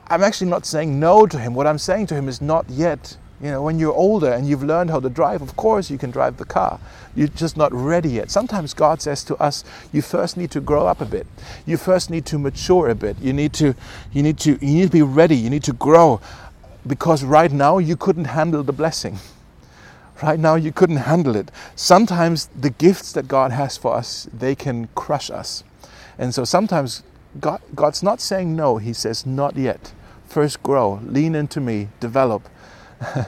I'm 0.09 0.23
actually 0.23 0.51
not 0.51 0.67
saying 0.67 0.99
no 0.99 1.27
to 1.27 1.39
him. 1.39 1.55
What 1.55 1.67
I'm 1.67 1.79
saying 1.79 2.07
to 2.09 2.15
him 2.15 2.29
is 2.29 2.41
not 2.41 2.69
yet. 2.69 3.17
You 3.41 3.51
know, 3.51 3.63
when 3.63 3.79
you're 3.79 3.93
older 3.93 4.33
and 4.33 4.49
you've 4.49 4.63
learned 4.63 4.91
how 4.91 5.01
to 5.01 5.11
drive, 5.11 5.43
of 5.43 5.57
course 5.57 5.91
you 5.91 5.99
can 5.99 6.11
drive 6.11 6.39
the 6.39 6.47
car. 6.47 6.81
You're 7.15 7.29
just 7.29 7.57
not 7.57 7.73
ready 7.73 8.09
yet. 8.09 8.31
Sometimes 8.31 8.73
God 8.73 9.03
says 9.03 9.23
to 9.25 9.37
us, 9.37 9.63
you 9.93 10.01
first 10.01 10.37
need 10.39 10.51
to 10.53 10.61
grow 10.61 10.87
up 10.87 11.03
a 11.03 11.05
bit. 11.05 11.27
You 11.67 11.77
first 11.77 12.09
need 12.09 12.25
to 12.27 12.39
mature 12.39 12.89
a 12.89 12.95
bit. 12.95 13.19
You 13.21 13.35
need 13.35 13.53
to 13.55 13.75
you 14.13 14.23
need 14.23 14.39
to 14.39 14.53
you 14.53 14.75
need 14.75 14.87
to 14.87 14.91
be 14.91 15.03
ready. 15.03 15.37
You 15.37 15.51
need 15.51 15.65
to 15.65 15.75
grow 15.75 16.21
because 16.87 17.25
right 17.25 17.53
now 17.53 17.79
you 17.79 17.97
couldn't 17.97 18.27
handle 18.27 18.63
the 18.63 18.73
blessing. 18.73 19.19
Right 20.23 20.41
now, 20.41 20.55
you 20.55 20.73
couldn't 20.73 20.97
handle 20.97 21.37
it. 21.37 21.51
Sometimes 21.75 22.47
the 22.59 22.71
gifts 22.71 23.13
that 23.13 23.29
God 23.29 23.53
has 23.53 23.77
for 23.77 23.95
us, 23.95 24.27
they 24.33 24.55
can 24.55 24.89
crush 24.95 25.31
us. 25.31 25.63
And 26.19 26.35
so 26.35 26.45
sometimes 26.45 27.03
God, 27.39 27.61
God's 27.75 28.03
not 28.03 28.23
saying 28.23 28.57
no, 28.57 28.79
He 28.79 28.95
says, 28.95 29.27
not 29.27 29.57
yet. 29.57 29.93
First 30.27 30.63
grow, 30.63 31.01
lean 31.05 31.35
into 31.35 31.61
me, 31.61 31.89
develop. 32.01 32.49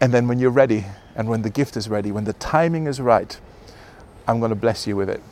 and 0.00 0.12
then 0.12 0.28
when 0.28 0.38
you're 0.38 0.50
ready, 0.50 0.84
and 1.14 1.28
when 1.28 1.42
the 1.42 1.50
gift 1.50 1.76
is 1.76 1.88
ready, 1.88 2.12
when 2.12 2.24
the 2.24 2.32
timing 2.34 2.86
is 2.86 3.00
right, 3.00 3.38
I'm 4.26 4.38
going 4.38 4.50
to 4.50 4.56
bless 4.56 4.86
you 4.86 4.94
with 4.96 5.08
it. 5.08 5.22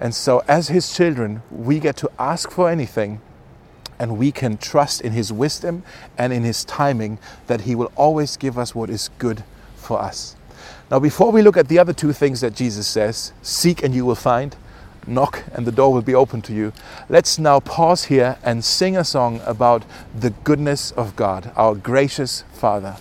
And 0.00 0.14
so, 0.14 0.42
as 0.48 0.68
His 0.68 0.94
children, 0.94 1.42
we 1.50 1.78
get 1.78 1.96
to 1.98 2.10
ask 2.18 2.50
for 2.50 2.70
anything, 2.70 3.20
and 3.98 4.16
we 4.16 4.32
can 4.32 4.56
trust 4.56 5.02
in 5.02 5.12
His 5.12 5.30
wisdom 5.30 5.82
and 6.16 6.32
in 6.32 6.42
His 6.42 6.64
timing 6.64 7.18
that 7.48 7.62
He 7.62 7.74
will 7.74 7.92
always 7.96 8.38
give 8.38 8.56
us 8.56 8.74
what 8.74 8.88
is 8.88 9.10
good 9.18 9.44
for 9.76 10.00
us. 10.00 10.36
Now, 10.90 10.98
before 10.98 11.30
we 11.30 11.42
look 11.42 11.56
at 11.56 11.68
the 11.68 11.78
other 11.78 11.92
two 11.92 12.12
things 12.12 12.40
that 12.40 12.54
Jesus 12.54 12.86
says 12.86 13.32
seek 13.42 13.82
and 13.82 13.94
you 13.94 14.06
will 14.06 14.14
find, 14.14 14.56
knock 15.06 15.44
and 15.52 15.66
the 15.66 15.72
door 15.72 15.92
will 15.92 16.02
be 16.02 16.14
open 16.14 16.42
to 16.42 16.52
you, 16.52 16.72
let's 17.08 17.38
now 17.38 17.60
pause 17.60 18.04
here 18.04 18.38
and 18.42 18.64
sing 18.64 18.96
a 18.96 19.04
song 19.04 19.40
about 19.44 19.84
the 20.18 20.30
goodness 20.30 20.92
of 20.92 21.16
God, 21.16 21.52
our 21.56 21.74
gracious 21.74 22.44
Father. 22.52 22.96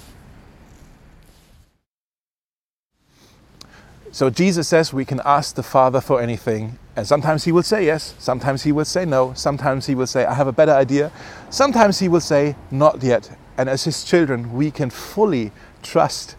So 4.12 4.30
Jesus 4.30 4.68
says 4.68 4.92
we 4.92 5.06
can 5.06 5.22
ask 5.24 5.56
the 5.56 5.64
Father 5.64 6.02
for 6.02 6.22
anything, 6.22 6.80
and 6.96 7.08
sometimes 7.08 7.44
He 7.44 7.52
will 7.52 7.64
say 7.64 7.86
yes, 7.86 8.16
sometimes 8.18 8.64
He 8.64 8.72
will 8.72 8.86
say 8.86 9.06
no, 9.06 9.34
sometimes 9.34 9.86
He 9.86 9.96
will 9.96 10.08
say, 10.08 10.26
I 10.26 10.34
have 10.34 10.48
a 10.48 10.52
better 10.52 10.74
idea, 10.74 11.12
sometimes 11.50 12.00
He 12.00 12.08
will 12.08 12.22
say, 12.22 12.56
not 12.72 13.04
yet. 13.04 13.38
And 13.58 13.70
as 13.70 13.84
His 13.84 14.04
children, 14.04 14.54
we 14.54 14.72
can 14.72 14.90
fully 14.90 15.52
trust 15.84 16.36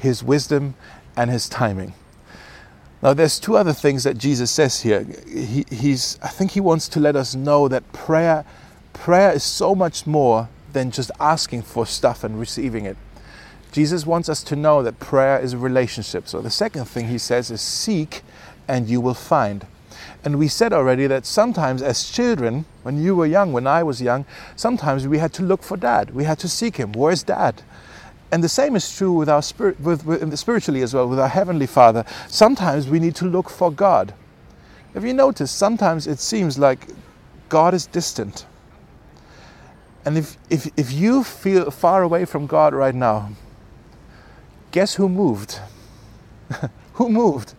his 0.00 0.24
wisdom 0.24 0.74
and 1.16 1.30
his 1.30 1.48
timing. 1.48 1.94
Now, 3.02 3.14
there's 3.14 3.38
two 3.38 3.56
other 3.56 3.72
things 3.72 4.04
that 4.04 4.18
Jesus 4.18 4.50
says 4.50 4.82
here. 4.82 5.06
He, 5.26 5.64
he's, 5.70 6.18
I 6.22 6.28
think 6.28 6.50
he 6.50 6.60
wants 6.60 6.86
to 6.88 7.00
let 7.00 7.16
us 7.16 7.34
know 7.34 7.66
that 7.68 7.90
prayer, 7.92 8.44
prayer 8.92 9.32
is 9.32 9.42
so 9.42 9.74
much 9.74 10.06
more 10.06 10.48
than 10.72 10.90
just 10.90 11.10
asking 11.18 11.62
for 11.62 11.86
stuff 11.86 12.22
and 12.22 12.38
receiving 12.38 12.84
it. 12.84 12.96
Jesus 13.72 14.04
wants 14.04 14.28
us 14.28 14.42
to 14.44 14.56
know 14.56 14.82
that 14.82 14.98
prayer 14.98 15.38
is 15.38 15.54
a 15.54 15.58
relationship. 15.58 16.28
So 16.28 16.40
the 16.40 16.50
second 16.50 16.86
thing 16.86 17.08
he 17.08 17.18
says 17.18 17.50
is 17.50 17.60
seek 17.60 18.22
and 18.68 18.88
you 18.88 19.00
will 19.00 19.14
find. 19.14 19.66
And 20.22 20.38
we 20.38 20.48
said 20.48 20.72
already 20.72 21.06
that 21.06 21.24
sometimes 21.24 21.80
as 21.80 22.10
children, 22.10 22.66
when 22.82 23.02
you 23.02 23.16
were 23.16 23.26
young, 23.26 23.52
when 23.52 23.66
I 23.66 23.82
was 23.82 24.02
young, 24.02 24.26
sometimes 24.56 25.08
we 25.08 25.18
had 25.18 25.32
to 25.34 25.42
look 25.42 25.62
for 25.62 25.76
dad. 25.76 26.10
We 26.10 26.24
had 26.24 26.38
to 26.40 26.48
seek 26.48 26.76
him. 26.76 26.92
Where's 26.92 27.22
dad? 27.22 27.62
And 28.32 28.44
the 28.44 28.48
same 28.48 28.76
is 28.76 28.94
true 28.96 29.12
with 29.12 29.28
our 29.28 29.42
spirit, 29.42 29.80
with, 29.80 30.06
with, 30.06 30.36
spiritually 30.38 30.82
as 30.82 30.94
well, 30.94 31.08
with 31.08 31.18
our 31.18 31.28
Heavenly 31.28 31.66
Father. 31.66 32.04
Sometimes 32.28 32.88
we 32.88 33.00
need 33.00 33.16
to 33.16 33.24
look 33.24 33.50
for 33.50 33.72
God. 33.72 34.14
Have 34.94 35.04
you 35.04 35.14
noticed? 35.14 35.56
Sometimes 35.56 36.06
it 36.06 36.20
seems 36.20 36.58
like 36.58 36.86
God 37.48 37.74
is 37.74 37.86
distant. 37.86 38.46
And 40.04 40.16
if, 40.16 40.36
if, 40.48 40.70
if 40.76 40.92
you 40.92 41.24
feel 41.24 41.70
far 41.70 42.02
away 42.02 42.24
from 42.24 42.46
God 42.46 42.72
right 42.72 42.94
now, 42.94 43.30
guess 44.70 44.94
who 44.94 45.08
moved? 45.08 45.58
who 46.94 47.08
moved? 47.08 47.54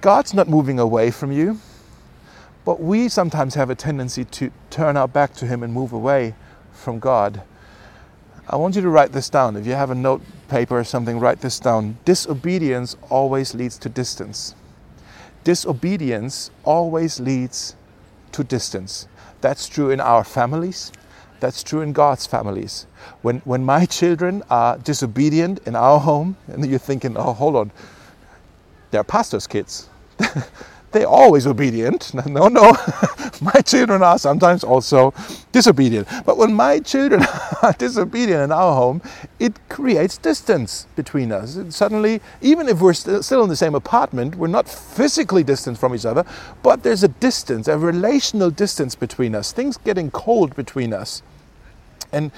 God's 0.00 0.34
not 0.34 0.48
moving 0.48 0.78
away 0.78 1.10
from 1.10 1.30
you, 1.32 1.60
but 2.64 2.80
we 2.80 3.08
sometimes 3.08 3.54
have 3.54 3.70
a 3.70 3.74
tendency 3.74 4.24
to 4.24 4.50
turn 4.70 4.96
our 4.96 5.08
back 5.08 5.34
to 5.34 5.46
Him 5.46 5.62
and 5.62 5.72
move 5.72 5.92
away 5.92 6.34
from 6.72 6.98
God. 6.98 7.42
I 8.48 8.56
want 8.56 8.76
you 8.76 8.82
to 8.82 8.88
write 8.88 9.12
this 9.12 9.30
down. 9.30 9.56
If 9.56 9.66
you 9.66 9.72
have 9.72 9.90
a 9.90 9.94
notepad 9.94 10.42
paper 10.52 10.78
or 10.78 10.84
something, 10.84 11.18
write 11.18 11.40
this 11.40 11.58
down. 11.58 11.96
Disobedience 12.04 12.94
always 13.08 13.54
leads 13.54 13.78
to 13.78 13.88
distance. 13.88 14.54
Disobedience 15.44 16.50
always 16.62 17.18
leads 17.18 17.74
to 18.32 18.44
distance. 18.44 19.08
That's 19.40 19.66
true 19.66 19.90
in 19.90 19.98
our 19.98 20.24
families. 20.24 20.92
That's 21.40 21.62
true 21.62 21.80
in 21.80 21.94
God's 21.94 22.26
families. 22.26 22.86
When, 23.22 23.38
when 23.40 23.64
my 23.64 23.86
children 23.86 24.42
are 24.50 24.76
disobedient 24.76 25.60
in 25.66 25.74
our 25.74 25.98
home, 25.98 26.36
and 26.48 26.64
you're 26.66 26.78
thinking, 26.78 27.16
oh, 27.16 27.32
hold 27.32 27.56
on, 27.56 27.72
they're 28.90 29.02
pastors' 29.02 29.46
kids. 29.46 29.88
they're 30.92 31.06
always 31.06 31.46
obedient. 31.46 32.12
No, 32.26 32.48
no, 32.48 32.72
my 33.40 33.60
children 33.64 34.02
are 34.02 34.18
sometimes 34.18 34.64
also 34.64 35.12
disobedient. 35.52 36.08
But 36.24 36.38
when 36.38 36.54
my 36.54 36.80
children 36.80 37.22
are 37.62 37.72
disobedient 37.74 38.42
in 38.44 38.52
our 38.52 38.74
home, 38.74 39.02
it 39.38 39.54
creates 39.68 40.18
distance 40.18 40.86
between 40.96 41.32
us. 41.32 41.56
And 41.56 41.74
suddenly, 41.74 42.20
even 42.40 42.68
if 42.68 42.80
we're 42.80 42.94
st- 42.94 43.24
still 43.24 43.42
in 43.42 43.48
the 43.48 43.56
same 43.56 43.74
apartment, 43.74 44.36
we're 44.36 44.48
not 44.48 44.68
physically 44.68 45.42
distant 45.42 45.78
from 45.78 45.94
each 45.94 46.06
other, 46.06 46.24
but 46.62 46.82
there's 46.82 47.02
a 47.02 47.08
distance, 47.08 47.68
a 47.68 47.78
relational 47.78 48.50
distance 48.50 48.94
between 48.94 49.34
us, 49.34 49.52
things 49.52 49.76
getting 49.78 50.10
cold 50.10 50.56
between 50.56 50.92
us. 50.92 51.22
And 52.12 52.30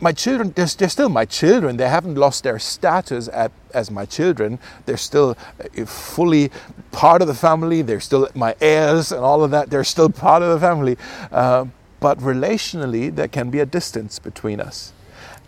my 0.00 0.12
children, 0.12 0.52
they're, 0.56 0.66
they're, 0.66 0.88
still 0.88 1.08
my 1.08 1.24
children. 1.24 1.76
They 1.76 1.88
haven't 1.88 2.14
lost 2.14 2.44
their 2.44 2.58
status 2.58 3.28
at, 3.28 3.52
as 3.72 3.90
my 3.90 4.06
children. 4.06 4.58
They're 4.86 4.96
still 4.96 5.36
uh, 5.60 5.84
fully 5.84 6.50
part 6.90 7.20
of 7.22 7.28
the 7.28 7.34
family. 7.34 7.82
They're 7.82 8.00
still 8.00 8.28
my 8.34 8.56
heirs 8.60 9.12
and 9.12 9.20
all 9.20 9.44
of 9.44 9.50
that. 9.50 9.70
They're 9.70 9.84
still 9.84 10.08
part 10.08 10.42
of 10.42 10.48
the 10.48 10.60
family. 10.60 10.96
Uh, 11.30 11.66
but 12.00 12.18
relationally, 12.18 13.14
there 13.14 13.28
can 13.28 13.50
be 13.50 13.60
a 13.60 13.66
distance 13.66 14.18
between 14.18 14.60
us. 14.60 14.92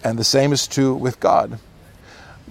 And 0.05 0.19
the 0.19 0.25
same 0.25 0.53
is 0.53 0.67
true 0.67 0.95
with 0.95 1.19
God. 1.19 1.59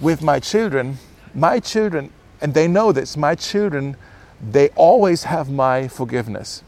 With 0.01 0.21
my 0.21 0.39
children, 0.39 0.97
my 1.33 1.59
children, 1.59 2.11
and 2.41 2.53
they 2.53 2.67
know 2.67 2.91
this, 2.91 3.15
my 3.15 3.35
children, 3.35 3.95
they 4.41 4.69
always 4.69 5.23
have 5.23 5.49
my 5.49 5.87
forgiveness. 5.87 6.63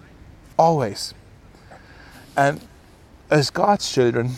Always. 0.58 1.14
And 2.36 2.62
as 3.30 3.50
God's 3.50 3.92
children, 3.92 4.32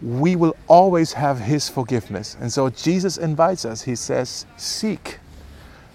we 0.00 0.36
will 0.36 0.56
always 0.66 1.14
have 1.14 1.40
His 1.40 1.68
forgiveness. 1.68 2.36
And 2.40 2.52
so 2.52 2.70
Jesus 2.70 3.16
invites 3.16 3.64
us, 3.64 3.82
He 3.82 3.96
says, 3.96 4.46
Seek. 4.56 5.18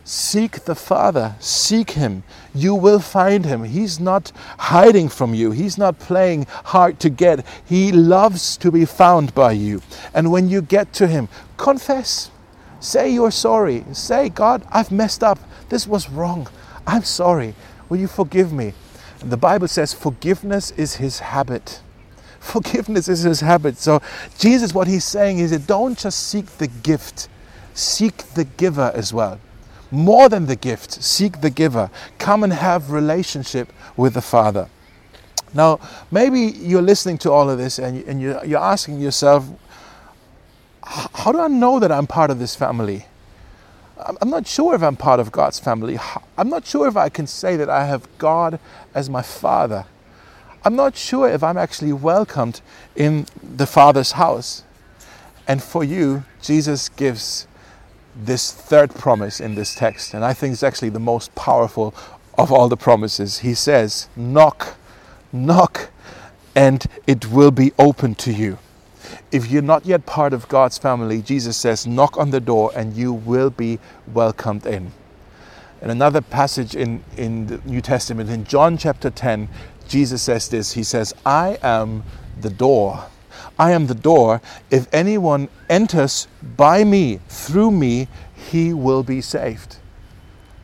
Seek 0.06 0.66
the 0.66 0.76
Father, 0.76 1.36
seek 1.40 1.92
Him. 1.92 2.24
You 2.54 2.76
will 2.76 3.00
find 3.00 3.46
Him. 3.46 3.64
He's 3.64 4.02
not 4.02 4.34
hiding 4.58 5.08
from 5.08 5.34
you, 5.34 5.52
He's 5.52 5.78
not 5.78 5.98
playing 6.00 6.46
hard 6.66 7.00
to 7.00 7.10
get. 7.10 7.46
He 7.66 7.92
loves 7.92 8.58
to 8.58 8.72
be 8.72 8.86
found 8.86 9.34
by 9.34 9.54
you. 9.54 9.82
And 10.14 10.32
when 10.32 10.50
you 10.50 10.62
get 10.62 10.92
to 10.94 11.08
Him, 11.08 11.30
confess. 11.58 12.30
Say 12.82 13.14
you're 13.14 13.32
sorry. 13.32 13.86
Say, 13.94 14.28
God, 14.28 14.68
I've 14.70 14.92
messed 14.92 15.24
up. 15.24 15.40
This 15.70 15.88
was 15.88 16.10
wrong. 16.10 16.50
I'm 16.86 17.04
sorry. 17.04 17.56
Will 17.88 17.98
you 17.98 18.08
forgive 18.08 18.52
me? 18.52 18.74
And 19.22 19.32
the 19.32 19.38
Bible 19.38 19.70
says 19.70 19.94
forgiveness 19.94 20.72
is 20.72 20.96
His 20.96 21.20
habit. 21.20 21.80
Forgiveness 22.54 23.08
is 23.08 23.22
his 23.22 23.40
habit. 23.40 23.78
So, 23.78 24.02
Jesus, 24.38 24.74
what 24.74 24.88
he's 24.88 25.06
saying 25.06 25.40
is 25.40 25.52
that 25.52 25.66
don't 25.66 25.98
just 25.98 26.28
seek 26.28 26.46
the 26.58 26.68
gift, 26.68 27.30
seek 27.74 28.18
the 28.36 28.44
giver 28.44 28.92
as 28.94 29.14
well. 29.14 29.40
More 29.92 30.28
than 30.28 30.46
the 30.48 30.58
gift, 30.58 30.92
seek 31.04 31.40
the 31.40 31.50
giver. 31.50 31.90
Come 32.18 32.44
and 32.44 32.52
have 32.52 32.92
relationship 32.92 33.72
with 33.96 34.14
the 34.14 34.22
Father. 34.22 34.68
Now, 35.54 35.80
maybe 36.12 36.40
you're 36.40 36.82
listening 36.82 37.18
to 37.20 37.32
all 37.32 37.50
of 37.50 37.58
this 37.58 37.80
and, 37.80 38.04
and 38.04 38.22
you're, 38.22 38.44
you're 38.44 38.60
asking 38.60 39.00
yourself, 39.00 39.48
how 40.84 41.32
do 41.32 41.40
I 41.40 41.48
know 41.48 41.80
that 41.80 41.92
I'm 41.92 42.08
part 42.08 42.30
of 42.30 42.40
this 42.40 42.56
family? 42.56 43.06
I'm 44.20 44.30
not 44.30 44.46
sure 44.48 44.76
if 44.76 44.84
I'm 44.84 44.98
part 44.98 45.22
of 45.22 45.32
God's 45.32 45.60
family. 45.60 45.98
I'm 46.38 46.50
not 46.50 46.66
sure 46.66 46.88
if 46.88 46.98
I 46.98 47.08
can 47.08 47.26
say 47.26 47.56
that 47.56 47.70
I 47.70 47.86
have 47.86 48.06
God 48.18 48.60
as 48.94 49.10
my 49.10 49.22
Father. 49.22 49.86
I'm 50.66 50.76
not 50.76 50.96
sure 50.96 51.28
if 51.28 51.44
I'm 51.44 51.58
actually 51.58 51.92
welcomed 51.92 52.62
in 52.96 53.26
the 53.42 53.68
Father's 53.68 54.14
house. 54.14 54.64
And 55.46 55.62
for 55.62 55.84
you, 55.84 56.24
Jesus 56.42 56.88
gives 56.88 57.48
this 58.16 58.52
third 58.52 58.94
promise 58.96 59.42
in 59.42 59.56
this 59.56 59.76
text, 59.76 60.14
and 60.14 60.24
I 60.24 60.34
think 60.34 60.54
it's 60.54 60.64
actually 60.64 60.90
the 60.90 61.00
most 61.00 61.34
powerful 61.36 61.94
of 62.38 62.52
all 62.52 62.70
the 62.70 62.78
promises. 62.78 63.40
He 63.40 63.54
says, 63.54 64.08
Knock, 64.16 64.76
knock, 65.32 65.90
and 66.56 66.86
it 67.08 67.28
will 67.28 67.52
be 67.52 67.74
open 67.78 68.16
to 68.16 68.32
you. 68.32 68.58
If 69.32 69.50
you're 69.52 69.62
not 69.62 69.86
yet 69.86 70.06
part 70.06 70.32
of 70.32 70.48
God's 70.48 70.78
family, 70.78 71.22
Jesus 71.22 71.58
says, 71.58 71.86
Knock 71.86 72.18
on 72.18 72.30
the 72.30 72.40
door 72.40 72.72
and 72.76 72.94
you 72.94 73.12
will 73.12 73.50
be 73.50 73.80
welcomed 74.08 74.66
in. 74.66 74.92
In 75.82 75.90
another 75.90 76.22
passage 76.22 76.76
in, 76.76 77.04
in 77.18 77.48
the 77.48 77.58
New 77.66 77.82
Testament, 77.82 78.30
in 78.30 78.46
John 78.46 78.78
chapter 78.78 79.10
10, 79.10 79.50
Jesus 79.94 80.24
says 80.24 80.50
this 80.50 80.72
He 80.72 80.82
says, 80.82 81.14
I 81.24 81.60
am 81.62 82.02
the 82.42 82.50
door. 82.50 83.06
I 83.60 83.74
am 83.74 83.86
the 83.86 83.94
door. 83.94 84.42
If 84.72 84.92
anyone 84.92 85.50
enters 85.70 86.28
by 86.58 86.84
me, 86.84 87.20
through 87.30 87.70
me, 87.70 88.08
he 88.34 88.74
will 88.74 89.04
be 89.04 89.22
saved. 89.22 89.78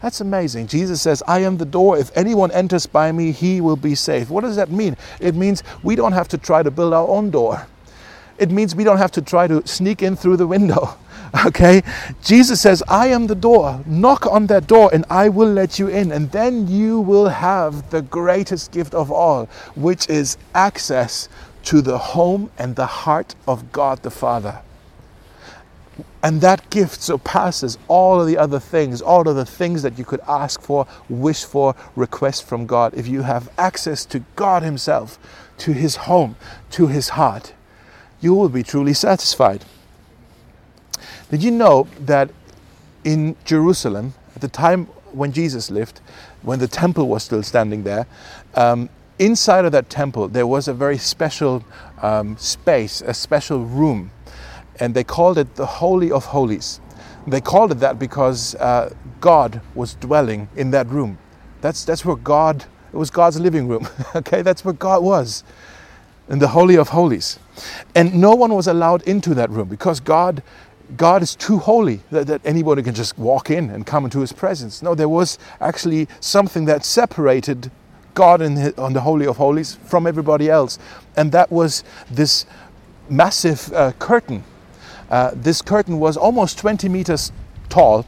That's 0.02 0.20
amazing. 0.20 0.65
Jesus 0.65 1.00
says, 1.00 1.22
I 1.28 1.42
am 1.42 1.58
the 1.58 1.65
door. 1.65 1.96
If 2.00 2.10
anyone 2.18 2.50
enters 2.52 2.88
by 2.88 3.12
me, 3.12 3.32
he 3.32 3.62
will 3.62 3.76
be 3.76 3.94
saved. 3.94 4.32
What 4.32 4.42
does 4.42 4.56
that 4.56 4.72
mean? 4.72 4.98
It 5.20 5.36
means 5.36 5.62
we 5.84 5.96
don't 5.96 6.13
have 6.13 6.28
to 6.30 6.39
try 6.39 6.63
to 6.63 6.72
build 6.72 6.96
our 6.96 7.08
own 7.08 7.30
door. 7.30 7.68
It 8.39 8.50
means 8.50 8.74
we 8.74 8.84
don't 8.84 8.98
have 8.98 9.12
to 9.12 9.22
try 9.22 9.46
to 9.46 9.62
sneak 9.68 10.02
in 10.02 10.15
through 10.15 10.38
the 10.38 10.48
window. 10.48 10.98
Okay? 11.46 11.84
Jesus 12.24 12.62
says, 12.62 12.84
I 12.88 13.08
am 13.08 13.28
the 13.28 13.36
door. 13.36 13.84
Knock 13.86 14.26
on 14.26 14.48
that 14.48 14.68
door 14.68 14.89
and 14.94 15.06
I 15.10 15.30
will 15.30 15.52
let 15.52 15.80
you 15.80 15.88
in. 15.88 16.12
And 16.12 16.32
then 16.32 16.68
you 16.68 17.00
will 17.00 17.30
have 17.30 17.89
the 17.92 18.02
greatest 18.02 18.72
gift 18.72 18.94
of 18.94 19.12
all, 19.12 19.46
which 19.76 20.10
is 20.10 20.38
access 20.54 21.30
to 21.65 21.82
the 21.82 21.98
home 21.98 22.52
and 22.58 22.76
the 22.76 22.86
heart 22.86 23.36
of 23.48 23.72
God 23.72 24.02
the 24.04 24.12
Father. 24.12 24.62
And 26.24 26.42
that 26.42 26.70
gift 26.70 27.02
surpasses 27.02 27.78
all 27.88 28.22
of 28.22 28.28
the 28.28 28.38
other 28.38 28.60
things, 28.60 29.02
all 29.02 29.28
of 29.28 29.36
the 29.36 29.46
things 29.46 29.84
that 29.84 29.98
you 29.98 30.06
could 30.06 30.22
ask 30.28 30.62
for, 30.62 30.86
wish 31.08 31.44
for, 31.44 31.76
request 31.96 32.46
from 32.46 32.65
God. 32.65 32.94
If 32.94 33.08
you 33.08 33.22
have 33.22 33.50
access 33.58 34.06
to 34.06 34.24
God 34.36 34.63
Himself, 34.63 35.18
to 35.60 35.74
His 35.74 35.96
home, 35.96 36.36
to 36.72 36.88
His 36.88 37.10
heart, 37.10 37.54
you 38.20 38.34
will 38.34 38.50
be 38.50 38.63
truly 38.63 38.94
satisfied. 38.94 39.63
Did 41.30 41.44
you 41.44 41.52
know 41.52 41.88
that 42.02 42.32
in 43.04 43.36
Jerusalem, 43.46 44.13
at 44.36 44.42
the 44.42 44.48
time 44.48 44.86
when 45.12 45.32
Jesus 45.32 45.70
lived, 45.70 46.02
when 46.42 46.58
the 46.58 46.68
temple 46.68 47.08
was 47.08 47.24
still 47.24 47.44
standing 47.44 47.84
there, 47.84 48.08
um, 48.56 48.89
inside 49.20 49.65
of 49.65 49.72
that 49.74 49.89
temple 49.89 50.28
there 50.28 50.48
was 50.48 50.68
a 50.68 50.74
very 50.74 50.98
special 50.98 51.63
um, 52.02 52.36
space, 52.38 53.02
a 53.02 53.13
special 53.13 53.63
room, 53.63 54.10
and 54.80 54.96
they 54.96 55.04
called 55.04 55.38
it 55.38 55.56
the 55.56 55.65
Holy 55.65 56.12
of 56.12 56.26
Holies. 56.26 56.82
They 57.28 57.42
called 57.42 57.72
it 57.72 57.80
that 57.80 58.00
because 58.00 58.56
uh, 58.56 58.94
God 59.22 59.62
was 59.76 59.94
dwelling 59.96 60.50
in 60.56 60.72
that 60.72 60.88
room. 60.88 61.20
That's, 61.62 61.84
that's 61.86 62.04
where 62.04 62.15
God, 62.15 62.65
it 62.92 62.96
was 62.96 63.12
God's 63.12 63.39
living 63.39 63.68
room. 63.68 63.88
okay, 64.15 64.42
that's 64.42 64.65
where 64.65 64.74
God 64.74 65.04
was 65.04 65.44
in 66.30 66.39
the 66.39 66.48
Holy 66.48 66.76
of 66.76 66.89
Holies. 66.89 67.38
And 67.94 68.15
no 68.15 68.34
one 68.34 68.54
was 68.54 68.68
allowed 68.68 69.02
into 69.04 69.34
that 69.36 69.50
room 69.50 69.68
because 69.68 70.00
God 70.00 70.42
God 70.97 71.21
is 71.21 71.36
too 71.36 71.60
holy 71.60 72.02
that, 72.12 72.28
that, 72.28 72.41
anybody 72.45 72.82
can 72.82 72.95
just 72.95 73.17
walk 73.17 73.49
in 73.52 73.69
and 73.69 73.86
come 73.86 74.06
into 74.06 74.21
his 74.21 74.34
presence. 74.34 74.82
No, 74.82 74.95
there 74.95 75.10
was 75.10 75.38
actually 75.62 76.08
something 76.19 76.65
that 76.65 76.84
separated 76.84 77.71
God 78.15 78.41
in 78.41 78.73
on 78.78 78.93
the 78.93 79.02
Holy 79.02 79.28
of 79.28 79.38
Holies 79.38 79.75
from 79.75 80.08
everybody 80.08 80.49
else. 80.49 80.80
And 81.15 81.32
that 81.32 81.52
was 81.52 81.84
this 82.10 82.45
massive 83.10 83.71
uh, 83.73 83.91
curtain. 83.93 84.43
Uh, 85.10 85.32
this 85.34 85.62
curtain 85.62 85.99
was 85.99 86.17
almost 86.17 86.58
20 86.58 86.89
meters 86.89 87.32
tall. 87.69 88.06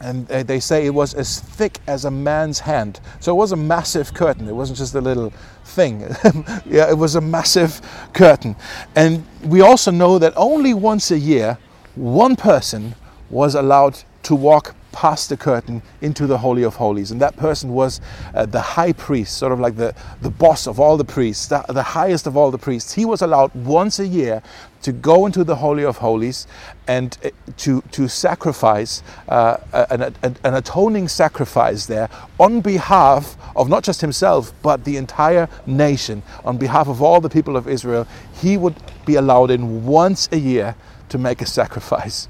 And 0.00 0.30
uh, 0.30 0.42
they 0.42 0.60
say 0.60 0.84
it 0.84 0.94
was 0.94 1.14
as 1.14 1.40
thick 1.40 1.80
as 1.86 2.04
a 2.04 2.10
man's 2.10 2.60
hand. 2.60 3.00
So 3.20 3.32
it 3.32 3.36
was 3.36 3.52
a 3.52 3.56
massive 3.56 4.12
curtain. 4.12 4.46
It 4.48 4.54
wasn't 4.54 4.78
just 4.78 4.94
a 4.94 5.00
little 5.00 5.32
thing. 5.64 6.00
yeah, 6.66 6.90
it 6.90 6.98
was 6.98 7.14
a 7.14 7.20
massive 7.20 7.80
curtain. 8.12 8.56
And 8.94 9.24
we 9.42 9.62
also 9.62 9.90
know 9.90 10.18
that 10.18 10.34
only 10.36 10.74
once 10.74 11.10
a 11.10 11.18
year 11.18 11.58
one 11.94 12.36
person 12.36 12.94
was 13.30 13.54
allowed 13.54 13.98
to 14.24 14.34
walk 14.34 14.74
past 14.94 15.28
the 15.28 15.36
curtain 15.36 15.82
into 16.00 16.26
the 16.26 16.38
Holy 16.38 16.62
of 16.62 16.76
Holies. 16.76 17.10
And 17.10 17.20
that 17.20 17.36
person 17.36 17.70
was 17.70 18.00
uh, 18.32 18.46
the 18.46 18.60
high 18.60 18.92
priest, 18.92 19.36
sort 19.36 19.52
of 19.52 19.58
like 19.58 19.76
the, 19.76 19.94
the 20.22 20.30
boss 20.30 20.68
of 20.68 20.78
all 20.78 20.96
the 20.96 21.04
priests, 21.04 21.48
the, 21.48 21.64
the 21.68 21.82
highest 21.82 22.28
of 22.28 22.36
all 22.36 22.52
the 22.52 22.58
priests. 22.58 22.92
He 22.94 23.04
was 23.04 23.20
allowed 23.20 23.52
once 23.54 23.98
a 23.98 24.06
year 24.06 24.40
to 24.82 24.92
go 24.92 25.26
into 25.26 25.42
the 25.42 25.56
Holy 25.56 25.84
of 25.84 25.96
Holies 25.96 26.46
and 26.86 27.18
uh, 27.24 27.30
to, 27.56 27.82
to 27.90 28.06
sacrifice 28.06 29.02
uh, 29.28 29.56
an, 29.90 30.14
an, 30.22 30.36
an 30.44 30.54
atoning 30.54 31.08
sacrifice 31.08 31.86
there 31.86 32.08
on 32.38 32.60
behalf 32.60 33.36
of 33.56 33.68
not 33.68 33.82
just 33.82 34.00
himself, 34.00 34.52
but 34.62 34.84
the 34.84 34.96
entire 34.96 35.48
nation, 35.66 36.22
on 36.44 36.56
behalf 36.56 36.86
of 36.86 37.02
all 37.02 37.20
the 37.20 37.30
people 37.30 37.56
of 37.56 37.66
Israel. 37.66 38.06
He 38.34 38.56
would 38.56 38.76
be 39.06 39.16
allowed 39.16 39.50
in 39.50 39.84
once 39.84 40.28
a 40.30 40.38
year 40.38 40.76
to 41.08 41.18
make 41.18 41.40
a 41.42 41.46
sacrifice. 41.46 42.28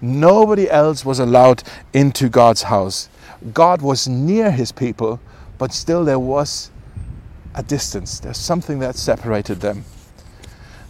Nobody 0.00 0.68
else 0.70 1.04
was 1.04 1.18
allowed 1.18 1.62
into 1.92 2.28
God's 2.28 2.64
house. 2.64 3.08
God 3.52 3.82
was 3.82 4.08
near 4.08 4.50
his 4.50 4.72
people, 4.72 5.20
but 5.58 5.72
still 5.72 6.04
there 6.04 6.18
was 6.18 6.70
a 7.54 7.62
distance. 7.62 8.20
There's 8.20 8.38
something 8.38 8.80
that 8.80 8.96
separated 8.96 9.60
them. 9.60 9.84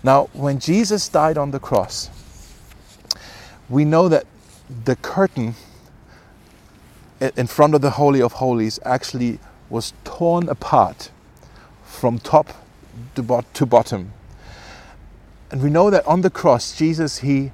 Now, 0.02 0.28
when 0.32 0.58
Jesus 0.58 1.08
died 1.08 1.38
on 1.38 1.50
the 1.50 1.60
cross, 1.60 2.10
we 3.68 3.84
know 3.84 4.08
that 4.08 4.26
the 4.84 4.96
curtain 4.96 5.54
in 7.20 7.46
front 7.46 7.74
of 7.74 7.80
the 7.80 7.90
Holy 7.90 8.20
of 8.20 8.34
Holies 8.34 8.78
actually 8.84 9.38
was 9.70 9.92
torn 10.04 10.48
apart 10.48 11.10
from 11.84 12.18
top 12.18 12.48
to 13.14 13.66
bottom. 13.66 14.12
And 15.54 15.62
we 15.62 15.70
know 15.70 15.88
that 15.88 16.04
on 16.04 16.22
the 16.22 16.30
cross, 16.30 16.76
Jesus, 16.76 17.18
he, 17.18 17.52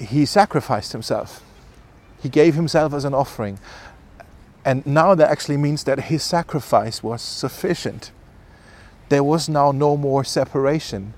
he 0.00 0.26
sacrificed 0.26 0.90
himself. 0.90 1.44
He 2.20 2.28
gave 2.28 2.56
himself 2.56 2.92
as 2.92 3.04
an 3.04 3.14
offering. 3.14 3.60
And 4.64 4.84
now 4.84 5.14
that 5.14 5.30
actually 5.30 5.58
means 5.58 5.84
that 5.84 6.06
his 6.06 6.24
sacrifice 6.24 7.00
was 7.00 7.22
sufficient. 7.22 8.10
There 9.10 9.22
was 9.22 9.48
now 9.48 9.70
no 9.70 9.96
more 9.96 10.24
separation. 10.24 11.14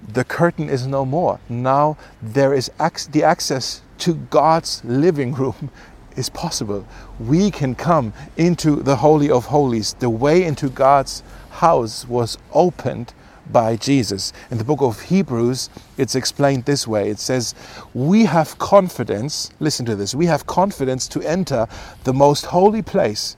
The 0.00 0.22
curtain 0.22 0.70
is 0.70 0.86
no 0.86 1.04
more. 1.04 1.40
Now 1.48 1.98
there 2.22 2.54
is 2.54 2.70
ac- 2.80 3.10
the 3.10 3.24
access 3.24 3.82
to 3.98 4.14
God's 4.14 4.80
living 4.84 5.34
room 5.34 5.72
is 6.16 6.28
possible. 6.28 6.86
We 7.18 7.50
can 7.50 7.74
come 7.74 8.12
into 8.36 8.76
the 8.76 8.94
Holy 8.94 9.28
of 9.28 9.46
Holies. 9.46 9.94
The 9.94 10.08
way 10.08 10.44
into 10.44 10.68
God's 10.68 11.24
house 11.50 12.06
was 12.06 12.38
opened 12.52 13.12
by 13.52 13.76
Jesus. 13.76 14.32
In 14.50 14.58
the 14.58 14.64
book 14.64 14.82
of 14.82 15.00
Hebrews, 15.02 15.70
it's 15.96 16.14
explained 16.14 16.64
this 16.64 16.86
way 16.86 17.10
it 17.10 17.18
says, 17.18 17.54
We 17.94 18.24
have 18.24 18.58
confidence, 18.58 19.50
listen 19.60 19.86
to 19.86 19.96
this, 19.96 20.14
we 20.14 20.26
have 20.26 20.46
confidence 20.46 21.08
to 21.08 21.22
enter 21.22 21.66
the 22.04 22.12
most 22.12 22.46
holy 22.46 22.82
place 22.82 23.36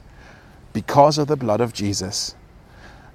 because 0.73 1.19
of 1.19 1.29
the 1.29 1.37
blood 1.37 1.61
of 1.61 1.73
Jesus. 1.73 2.35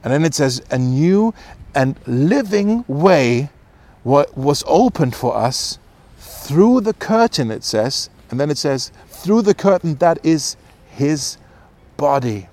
And 0.03 0.11
then 0.11 0.25
it 0.25 0.33
says, 0.33 0.61
A 0.69 0.77
new 0.77 1.33
and 1.75 1.95
living 2.07 2.85
way 2.87 3.49
was 4.03 4.63
opened 4.67 5.15
for 5.15 5.35
us 5.35 5.79
through 6.17 6.81
the 6.81 6.93
curtain, 6.93 7.51
it 7.51 7.63
says, 7.63 8.09
and 8.29 8.39
then 8.39 8.49
it 8.49 8.57
says, 8.57 8.91
through 9.07 9.41
the 9.43 9.53
curtain 9.53 9.95
that 9.95 10.23
is 10.25 10.57
his 10.89 11.37
body. 11.97 12.49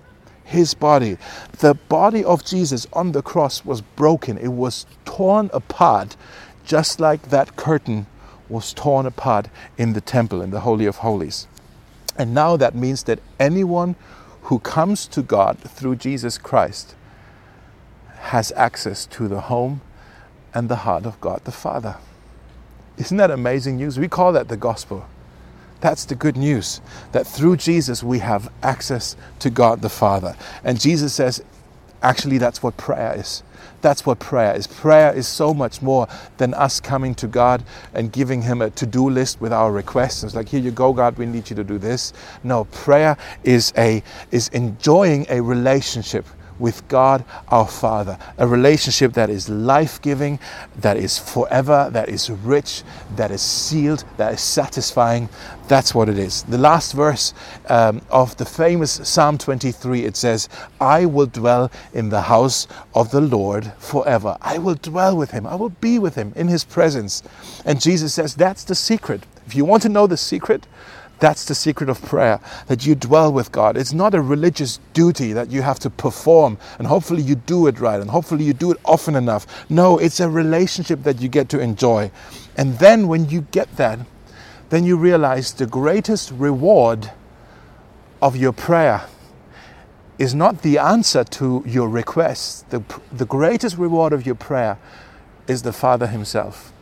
His 0.51 0.75
body. 0.75 1.17
The 1.61 1.75
body 1.75 2.25
of 2.25 2.45
Jesus 2.45 2.85
on 2.93 3.13
the 3.13 3.23
cross 3.23 3.65
was 3.65 3.81
broken, 3.81 4.37
it 4.37 4.49
was 4.49 4.85
torn 5.05 5.49
apart, 5.53 6.17
just 6.65 6.99
like 6.99 7.31
that 7.31 7.55
curtain 7.55 8.07
was 8.49 8.75
torn 8.75 9.07
apart 9.07 9.49
in 9.79 9.93
the 9.93 10.01
temple, 10.01 10.43
in 10.43 10.51
the 10.51 10.61
Holy 10.61 10.87
of 10.87 10.97
Holies. 10.97 11.47
And 12.17 12.35
now 12.35 12.57
that 12.57 12.75
means 12.75 13.05
that 13.05 13.21
anyone 13.39 13.95
who 14.43 14.59
comes 14.59 15.07
to 15.07 15.23
God 15.23 15.57
through 15.61 15.97
Jesus 15.97 16.37
Christ 16.37 16.97
has 18.19 18.51
access 18.57 19.07
to 19.07 19.29
the 19.29 19.43
home 19.43 19.83
and 20.53 20.69
the 20.69 20.83
heart 20.83 21.07
of 21.07 21.21
God 21.21 21.45
the 21.45 21.53
Father. 21.53 21.97
Isn't 22.99 23.19
that 23.19 23.31
amazing 23.31 23.77
news? 23.77 24.01
We 24.01 24.09
call 24.09 24.33
that 24.33 24.49
the 24.49 24.57
gospel. 24.57 25.07
That's 25.81 26.05
the 26.05 26.15
good 26.15 26.37
news 26.37 26.81
that 27.13 27.27
through 27.27 27.57
Jesus 27.57 28.03
we 28.03 28.19
have 28.19 28.53
access 28.63 29.17
to 29.41 29.51
God 29.51 29.81
the 29.81 29.89
Father. 29.89 30.37
And 30.65 30.81
Jesus 30.81 31.15
says, 31.15 31.43
actually, 32.03 32.39
that's 32.39 32.63
what 32.63 32.77
prayer 32.77 33.15
is. 33.17 33.43
That's 33.83 34.05
what 34.05 34.19
prayer 34.19 34.55
is. 34.55 34.67
Prayer 34.67 35.13
is 35.13 35.27
so 35.27 35.55
much 35.55 35.81
more 35.81 36.07
than 36.37 36.53
us 36.55 36.81
coming 36.81 37.15
to 37.17 37.27
God 37.27 37.63
and 37.95 38.13
giving 38.13 38.43
Him 38.43 38.61
a 38.61 38.71
to 38.71 38.87
do 38.87 39.09
list 39.09 39.41
with 39.41 39.53
our 39.53 39.73
requests. 39.73 40.23
It's 40.23 40.35
like, 40.35 40.49
here 40.49 40.61
you 40.61 40.71
go, 40.71 40.93
God, 40.93 41.17
we 41.17 41.27
need 41.27 41.49
you 41.49 41.57
to 41.57 41.65
do 41.65 41.79
this. 41.79 42.13
No, 42.45 42.65
prayer 42.65 43.17
is, 43.43 43.73
a, 43.79 44.03
is 44.31 44.49
enjoying 44.49 45.27
a 45.31 45.41
relationship 45.41 46.27
with 46.61 46.87
God 46.89 47.25
our 47.49 47.67
Father. 47.67 48.19
A 48.39 48.47
relationship 48.47 49.15
that 49.15 49.31
is 49.31 49.49
life 49.49 50.01
giving, 50.03 50.39
that 50.77 50.97
is 50.97 51.19
forever, 51.19 51.89
that 51.93 52.09
is 52.09 52.31
rich, 52.31 52.83
that 53.17 53.31
is 53.31 53.43
sealed, 53.43 54.05
that 54.17 54.35
is 54.35 54.41
satisfying. 54.41 55.29
That's 55.69 55.95
what 55.95 56.09
it 56.09 56.19
is. 56.19 56.43
The 56.45 56.59
last 56.59 56.93
verse 56.93 57.33
um, 57.69 58.03
of 58.11 58.37
the 58.37 58.45
famous 58.45 59.01
Psalm 59.09 59.39
23 59.39 60.05
it 60.05 60.17
says, 60.17 60.49
I 60.81 61.07
will 61.07 61.27
dwell 61.27 61.71
in 61.95 62.09
the 62.09 62.23
house 62.23 62.67
of 62.95 63.11
the 63.11 63.21
Lord 63.21 63.73
forever. 63.79 64.37
I 64.41 64.59
will 64.59 64.75
dwell 64.75 65.17
with 65.17 65.31
him, 65.31 65.47
I 65.47 65.55
will 65.55 65.71
be 65.71 65.99
with 65.99 66.15
him 66.15 66.33
in 66.37 66.49
his 66.49 66.65
presence. 66.65 67.23
And 67.65 67.81
Jesus 67.81 68.15
says, 68.15 68.35
That's 68.35 68.65
the 68.65 68.75
secret. 68.75 69.25
If 69.47 69.55
you 69.55 69.65
want 69.65 69.83
to 69.83 69.89
know 69.89 70.07
the 70.07 70.17
secret, 70.17 70.67
that's 71.21 71.45
the 71.45 71.55
secret 71.55 71.89
of 71.89 72.03
prayer, 72.03 72.41
that 72.67 72.87
you 72.87 72.95
dwell 72.95 73.33
with 73.33 73.53
God. 73.53 73.77
It's 73.77 73.93
not 73.93 74.15
a 74.15 74.21
religious 74.21 74.81
duty 74.95 75.33
that 75.33 75.51
you 75.51 75.63
have 75.63 75.79
to 75.81 75.91
perform 75.91 76.59
and 76.79 76.87
hopefully 76.87 77.23
you 77.23 77.35
do 77.35 77.67
it 77.67 77.79
right 77.79 78.01
and 78.01 78.11
hopefully 78.11 78.45
you 78.45 78.53
do 78.53 78.73
it 78.73 78.79
often 78.85 79.15
enough. 79.15 79.47
No, 79.71 79.99
it's 79.99 80.21
a 80.21 80.29
relationship 80.29 81.03
that 81.05 81.21
you 81.21 81.29
get 81.29 81.49
to 81.51 81.61
enjoy. 81.61 82.11
And 82.57 82.79
then 82.79 83.07
when 83.07 83.29
you 83.29 83.43
get 83.53 83.77
that, 83.77 84.01
then 84.71 84.85
you 84.85 84.97
realize 84.97 85.53
the 85.53 85.67
greatest 85.67 86.31
reward 86.33 87.11
of 88.23 88.37
your 88.37 88.53
prayer 88.53 89.03
is 90.19 90.35
not 90.35 90.63
the 90.63 90.79
answer 90.79 91.25
to 91.25 91.63
your 91.67 91.89
request. 91.89 92.69
The, 92.71 92.83
the 93.11 93.25
greatest 93.25 93.79
reward 93.79 94.13
of 94.13 94.27
your 94.27 94.35
prayer 94.35 94.79
is 95.49 95.63
the 95.63 95.73
Father 95.73 96.07
Himself. 96.07 96.73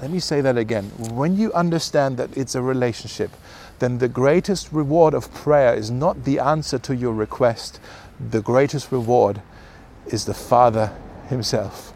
Let 0.00 0.10
me 0.10 0.20
say 0.20 0.42
that 0.42 0.58
again. 0.58 0.84
When 0.98 1.36
you 1.36 1.52
understand 1.54 2.18
that 2.18 2.36
it's 2.36 2.54
a 2.54 2.60
relationship, 2.60 3.30
then 3.78 3.98
the 3.98 4.08
greatest 4.08 4.70
reward 4.70 5.14
of 5.14 5.32
prayer 5.32 5.74
is 5.74 5.90
not 5.90 6.24
the 6.24 6.38
answer 6.38 6.78
to 6.80 6.94
your 6.94 7.14
request. 7.14 7.80
The 8.30 8.42
greatest 8.42 8.92
reward 8.92 9.40
is 10.06 10.26
the 10.26 10.34
Father 10.34 10.92
Himself. 11.28 11.94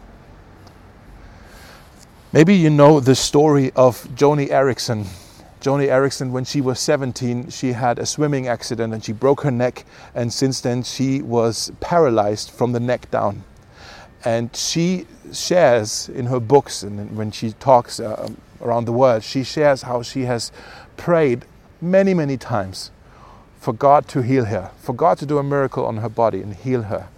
Maybe 2.33 2.55
you 2.55 2.69
know 2.69 2.99
the 2.99 3.15
story 3.15 3.71
of 3.75 4.03
Joni 4.15 4.49
Eareckson. 4.49 5.05
Joni 5.59 5.89
Eareckson, 5.89 6.31
when 6.31 6.43
she 6.43 6.59
was 6.59 6.79
17, 6.79 7.49
she 7.49 7.73
had 7.73 7.99
a 7.99 8.05
swimming 8.05 8.47
accident 8.47 8.93
and 8.93 9.03
she 9.03 9.11
broke 9.11 9.41
her 9.41 9.51
neck, 9.51 9.85
and 10.15 10.33
since 10.33 10.59
then 10.59 10.81
she 10.81 11.21
was 11.21 11.71
paralyzed 11.79 12.49
from 12.49 12.71
the 12.71 12.79
neck 12.79 13.11
down. 13.11 13.43
And 14.23 14.55
she 14.55 15.07
shares 15.33 16.09
in 16.09 16.27
her 16.27 16.39
books 16.39 16.83
and 16.83 17.15
when 17.17 17.31
she 17.31 17.53
talks 17.53 17.99
uh, 17.99 18.25
um, 18.25 18.37
around 18.61 18.85
the 18.85 18.91
world, 18.91 19.23
she 19.23 19.43
shares 19.43 19.81
how 19.81 20.03
she 20.03 20.21
has 20.23 20.51
prayed 20.97 21.45
many, 21.81 22.13
many 22.13 22.37
times 22.37 22.91
for 23.59 23.73
God 23.73 24.07
to 24.09 24.21
heal 24.21 24.45
her, 24.45 24.71
for 24.77 24.93
God 24.93 25.17
to 25.19 25.25
do 25.25 25.37
a 25.37 25.43
miracle 25.43 25.85
on 25.85 25.97
her 25.97 26.09
body 26.09 26.41
and 26.41 26.53
heal 26.55 26.83
her. 26.83 27.09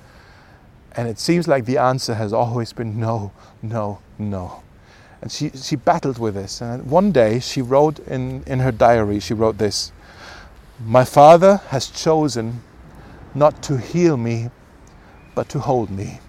And 0.95 1.07
it 1.07 1.17
seems 1.19 1.47
like 1.47 1.65
the 1.65 1.77
answer 1.77 2.15
has 2.15 2.33
always 2.33 2.71
been 2.73 2.99
no, 2.99 3.31
no, 3.61 3.99
no. 4.19 4.61
And 5.21 5.31
she, 5.31 5.49
she 5.51 5.75
battled 5.77 6.19
with 6.19 6.35
this. 6.35 6.61
And 6.61 6.89
one 6.89 7.11
day 7.11 7.39
she 7.39 7.61
wrote 7.61 7.99
in, 7.99 8.43
in 8.43 8.59
her 8.59 8.71
diary, 8.71 9.19
she 9.19 9.33
wrote 9.33 9.57
this 9.57 9.91
My 10.85 11.05
father 11.05 11.61
has 11.69 11.87
chosen 11.87 12.61
not 13.33 13.63
to 13.63 13.77
heal 13.77 14.17
me, 14.17 14.49
but 15.33 15.49
to 15.49 15.59
hold 15.59 15.89
me. 15.89 16.19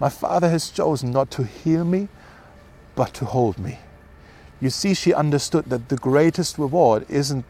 My 0.00 0.08
Father 0.08 0.48
has 0.48 0.70
chosen 0.70 1.10
not 1.10 1.30
to 1.32 1.44
heal 1.44 1.84
me, 1.84 2.08
but 2.94 3.14
to 3.14 3.24
hold 3.24 3.58
me. 3.58 3.78
You 4.60 4.70
see, 4.70 4.94
she 4.94 5.14
understood 5.14 5.66
that 5.66 5.88
the 5.88 5.96
greatest 5.96 6.58
reward 6.58 7.06
isn't 7.08 7.44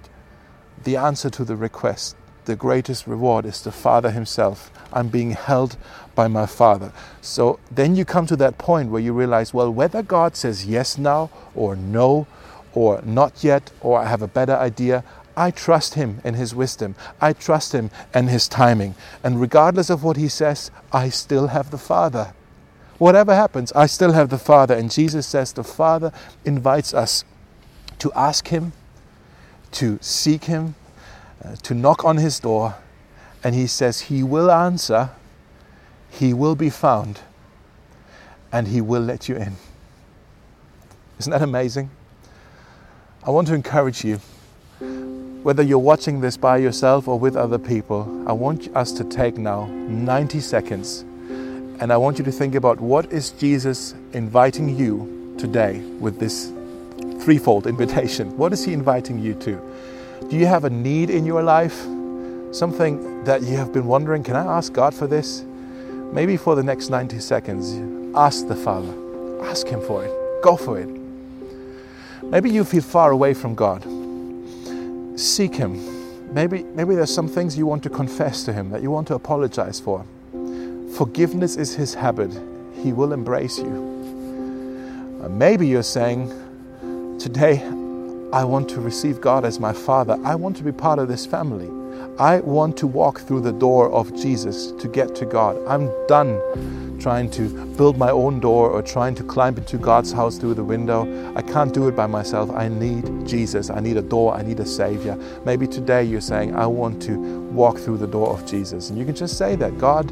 the 0.84 0.96
answer 0.96 1.30
to 1.30 1.44
the 1.44 1.56
request. 1.56 2.16
The 2.44 2.56
greatest 2.56 3.06
reward 3.06 3.44
is 3.44 3.62
the 3.62 3.72
Father 3.72 4.10
Himself. 4.10 4.70
I'm 4.92 5.08
being 5.08 5.32
held 5.32 5.76
by 6.14 6.28
my 6.28 6.46
Father. 6.46 6.92
So 7.20 7.60
then 7.70 7.96
you 7.96 8.04
come 8.04 8.26
to 8.26 8.36
that 8.36 8.56
point 8.56 8.90
where 8.90 9.02
you 9.02 9.12
realize, 9.12 9.52
well, 9.52 9.70
whether 9.70 10.02
God 10.02 10.36
says 10.36 10.64
yes 10.64 10.96
now 10.96 11.30
or 11.54 11.76
no, 11.76 12.26
or 12.72 13.02
not 13.02 13.42
yet, 13.42 13.70
or 13.80 13.98
I 13.98 14.06
have 14.06 14.22
a 14.22 14.28
better 14.28 14.56
idea, 14.56 15.04
I 15.38 15.52
trust 15.52 15.94
Him 15.94 16.20
in 16.24 16.34
His 16.34 16.54
wisdom. 16.54 16.96
I 17.20 17.32
trust 17.32 17.72
Him 17.72 17.90
and 18.12 18.28
His 18.28 18.48
timing. 18.48 18.96
And 19.22 19.40
regardless 19.40 19.88
of 19.88 20.02
what 20.02 20.16
He 20.16 20.28
says, 20.28 20.70
I 20.92 21.08
still 21.10 21.48
have 21.48 21.70
the 21.70 21.78
Father. 21.78 22.34
Whatever 22.98 23.34
happens, 23.34 23.70
I 23.72 23.86
still 23.86 24.12
have 24.12 24.30
the 24.30 24.38
Father. 24.38 24.74
And 24.74 24.90
Jesus 24.90 25.26
says 25.26 25.52
the 25.52 25.62
Father 25.62 26.12
invites 26.44 26.92
us 26.92 27.24
to 28.00 28.12
ask 28.14 28.48
Him, 28.48 28.72
to 29.72 29.98
seek 30.00 30.44
Him, 30.44 30.74
uh, 31.44 31.54
to 31.62 31.74
knock 31.74 32.04
on 32.04 32.16
His 32.16 32.40
door. 32.40 32.74
And 33.44 33.54
He 33.54 33.68
says 33.68 34.00
He 34.02 34.24
will 34.24 34.50
answer, 34.50 35.10
He 36.10 36.34
will 36.34 36.56
be 36.56 36.70
found, 36.70 37.20
and 38.50 38.66
He 38.66 38.80
will 38.80 39.02
let 39.02 39.28
you 39.28 39.36
in. 39.36 39.54
Isn't 41.20 41.30
that 41.30 41.42
amazing? 41.42 41.90
I 43.22 43.30
want 43.30 43.46
to 43.48 43.54
encourage 43.54 44.04
you, 44.04 44.20
whether 45.42 45.62
you're 45.62 45.78
watching 45.78 46.20
this 46.20 46.36
by 46.36 46.56
yourself 46.56 47.06
or 47.06 47.18
with 47.18 47.36
other 47.36 47.58
people, 47.58 48.24
I 48.28 48.32
want 48.32 48.68
us 48.74 48.90
to 48.92 49.04
take 49.04 49.38
now 49.38 49.66
90 49.66 50.40
seconds 50.40 51.04
and 51.80 51.92
I 51.92 51.96
want 51.96 52.18
you 52.18 52.24
to 52.24 52.32
think 52.32 52.56
about 52.56 52.80
what 52.80 53.12
is 53.12 53.30
Jesus 53.30 53.94
inviting 54.12 54.76
you 54.76 55.36
today 55.38 55.78
with 56.00 56.18
this 56.18 56.52
threefold 57.22 57.68
invitation? 57.68 58.36
What 58.36 58.52
is 58.52 58.64
He 58.64 58.72
inviting 58.72 59.20
you 59.20 59.34
to? 59.34 59.60
Do 60.28 60.36
you 60.36 60.46
have 60.46 60.64
a 60.64 60.70
need 60.70 61.08
in 61.08 61.24
your 61.24 61.42
life? 61.42 61.78
Something 62.50 63.22
that 63.24 63.42
you 63.42 63.56
have 63.56 63.72
been 63.72 63.86
wondering, 63.86 64.24
can 64.24 64.34
I 64.34 64.44
ask 64.44 64.72
God 64.72 64.92
for 64.92 65.06
this? 65.06 65.44
Maybe 66.12 66.36
for 66.36 66.56
the 66.56 66.64
next 66.64 66.88
90 66.88 67.20
seconds, 67.20 67.74
ask 68.16 68.48
the 68.48 68.56
Father. 68.56 68.92
Ask 69.44 69.68
Him 69.68 69.80
for 69.82 70.04
it. 70.04 70.10
Go 70.42 70.56
for 70.56 70.80
it. 70.80 70.88
Maybe 72.24 72.50
you 72.50 72.64
feel 72.64 72.82
far 72.82 73.12
away 73.12 73.34
from 73.34 73.54
God. 73.54 73.84
Seek 75.18 75.54
Him. 75.54 76.32
Maybe, 76.32 76.62
maybe 76.62 76.94
there's 76.94 77.12
some 77.12 77.28
things 77.28 77.56
you 77.58 77.66
want 77.66 77.82
to 77.82 77.90
confess 77.90 78.44
to 78.44 78.52
Him 78.52 78.70
that 78.70 78.82
you 78.82 78.90
want 78.90 79.08
to 79.08 79.14
apologize 79.14 79.80
for. 79.80 80.04
Forgiveness 80.96 81.56
is 81.56 81.74
His 81.74 81.94
habit, 81.94 82.30
He 82.74 82.92
will 82.92 83.12
embrace 83.12 83.58
you. 83.58 85.20
Uh, 85.22 85.28
maybe 85.28 85.66
you're 85.66 85.82
saying, 85.82 86.28
Today, 87.18 87.62
I 88.32 88.44
want 88.44 88.68
to 88.70 88.80
receive 88.80 89.20
God 89.20 89.44
as 89.44 89.58
my 89.58 89.72
Father. 89.72 90.16
I 90.24 90.36
want 90.36 90.56
to 90.58 90.62
be 90.62 90.70
part 90.70 90.98
of 90.98 91.08
this 91.08 91.26
family. 91.26 91.77
I 92.18 92.40
want 92.40 92.76
to 92.78 92.88
walk 92.88 93.20
through 93.20 93.42
the 93.42 93.52
door 93.52 93.92
of 93.92 94.12
Jesus 94.16 94.72
to 94.72 94.88
get 94.88 95.14
to 95.14 95.24
God. 95.24 95.56
I'm 95.68 95.88
done 96.08 96.40
trying 96.98 97.30
to 97.30 97.48
build 97.76 97.96
my 97.96 98.10
own 98.10 98.40
door 98.40 98.70
or 98.70 98.82
trying 98.82 99.14
to 99.14 99.22
climb 99.22 99.56
into 99.56 99.78
God's 99.78 100.10
house 100.10 100.36
through 100.36 100.54
the 100.54 100.64
window. 100.64 101.06
I 101.36 101.42
can't 101.42 101.72
do 101.72 101.86
it 101.86 101.94
by 101.94 102.08
myself. 102.08 102.50
I 102.50 102.66
need 102.66 103.24
Jesus. 103.24 103.70
I 103.70 103.78
need 103.78 103.96
a 103.98 104.02
door. 104.02 104.34
I 104.34 104.42
need 104.42 104.58
a 104.58 104.66
Savior. 104.66 105.14
Maybe 105.44 105.68
today 105.68 106.02
you're 106.02 106.20
saying, 106.20 106.56
I 106.56 106.66
want 106.66 107.00
to 107.02 107.16
walk 107.52 107.78
through 107.78 107.98
the 107.98 108.08
door 108.08 108.30
of 108.30 108.44
Jesus. 108.44 108.90
And 108.90 108.98
you 108.98 109.04
can 109.04 109.14
just 109.14 109.38
say 109.38 109.54
that 109.54 109.78
God, 109.78 110.08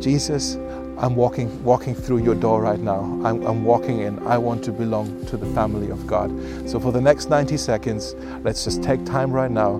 Jesus, 0.00 0.54
I'm 0.96 1.14
walking, 1.14 1.62
walking 1.62 1.94
through 1.94 2.24
your 2.24 2.36
door 2.36 2.62
right 2.62 2.80
now. 2.80 3.02
I'm, 3.22 3.44
I'm, 3.44 3.64
walking 3.64 4.00
in. 4.00 4.18
I 4.26 4.38
want 4.38 4.64
to 4.64 4.72
belong 4.72 5.26
to 5.26 5.36
the 5.36 5.46
family 5.54 5.90
of 5.90 6.06
God. 6.06 6.30
So, 6.68 6.80
for 6.80 6.90
the 6.90 7.00
next 7.00 7.28
90 7.30 7.56
seconds, 7.56 8.14
let's 8.44 8.64
just 8.64 8.82
take 8.82 9.04
time 9.04 9.30
right 9.30 9.50
now 9.50 9.76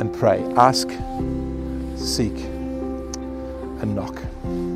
and 0.00 0.14
pray. 0.14 0.42
Ask, 0.56 0.88
seek, 1.96 2.36
and 3.80 3.94
knock. 3.94 4.67